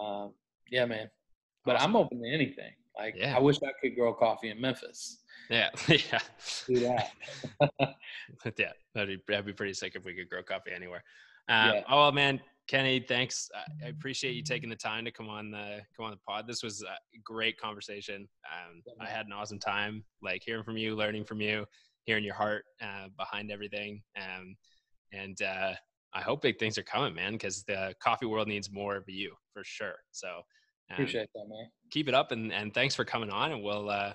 [0.00, 0.32] um,
[0.70, 1.10] yeah, man.
[1.64, 1.90] But awesome.
[1.90, 2.72] I'm open to anything.
[2.96, 3.36] Like, yeah.
[3.36, 5.22] I wish I could grow coffee in Memphis.
[5.48, 6.18] Yeah, yeah.
[6.66, 7.10] Do that.
[8.56, 11.02] yeah, that'd be that'd be pretty sick if we could grow coffee anywhere.
[11.48, 11.82] Um, yeah.
[11.90, 12.38] Oh man,
[12.70, 13.50] Kenny, thanks.
[13.84, 16.46] I appreciate you taking the time to come on the come on the pod.
[16.46, 18.28] This was a great conversation.
[18.46, 21.66] Um, I had an awesome time, like hearing from you, learning from you,
[22.04, 24.00] hearing your heart uh, behind everything.
[24.16, 24.54] Um,
[25.12, 25.72] and uh,
[26.14, 29.34] I hope big things are coming, man, because the coffee world needs more of you
[29.52, 29.96] for sure.
[30.12, 30.42] So um,
[30.92, 31.66] appreciate that, man.
[31.90, 33.50] Keep it up, and and thanks for coming on.
[33.50, 34.12] And we'll uh,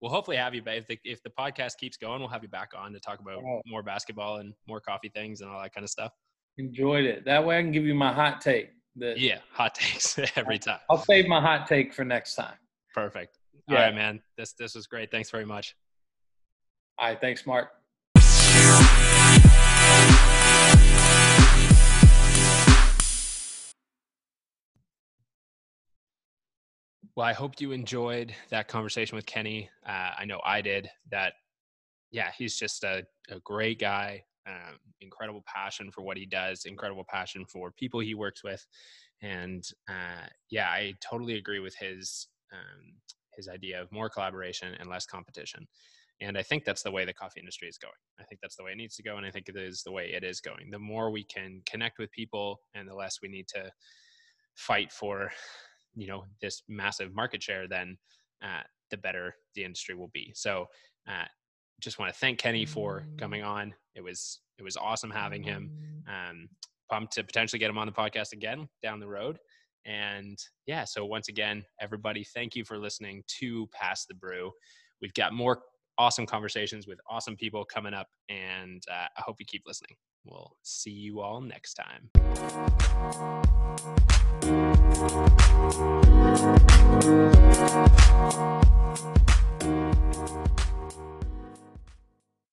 [0.00, 0.76] we'll hopefully have you back.
[0.76, 3.42] If the, if the podcast keeps going, we'll have you back on to talk about
[3.44, 3.62] oh.
[3.66, 6.12] more basketball and more coffee things and all that kind of stuff.
[6.58, 7.24] Enjoyed it.
[7.24, 8.70] That way I can give you my hot take.
[8.96, 10.78] That, yeah, hot takes every time.
[10.88, 12.54] I'll save my hot take for next time.
[12.94, 13.38] Perfect.
[13.68, 13.76] Yeah.
[13.76, 14.22] All right, man.
[14.38, 15.10] This this was great.
[15.10, 15.76] Thanks very much.
[16.98, 17.68] All right, thanks, Mark.
[27.16, 29.70] Well, I hope you enjoyed that conversation with Kenny.
[29.86, 30.90] Uh, I know I did.
[31.10, 31.32] That,
[32.10, 34.24] yeah, he's just a, a great guy.
[34.46, 36.64] Um, incredible passion for what he does.
[36.66, 38.64] Incredible passion for people he works with,
[39.22, 42.94] and uh, yeah, I totally agree with his um,
[43.36, 45.66] his idea of more collaboration and less competition.
[46.20, 47.92] And I think that's the way the coffee industry is going.
[48.18, 49.92] I think that's the way it needs to go, and I think it is the
[49.92, 50.70] way it is going.
[50.70, 53.70] The more we can connect with people, and the less we need to
[54.54, 55.30] fight for
[55.94, 57.96] you know this massive market share, then
[58.42, 60.32] uh, the better the industry will be.
[60.34, 60.66] So,
[61.08, 61.24] uh,
[61.80, 63.74] just want to thank Kenny for coming on.
[63.94, 65.70] It was it was awesome having him.
[66.08, 66.48] Um,
[66.88, 69.38] pumped to potentially get him on the podcast again down the road.
[69.84, 74.50] And yeah, so once again, everybody, thank you for listening to Pass the Brew.
[75.00, 75.62] We've got more
[75.98, 79.96] awesome conversations with awesome people coming up, and uh, I hope you keep listening.
[80.24, 82.10] We'll see you all next time.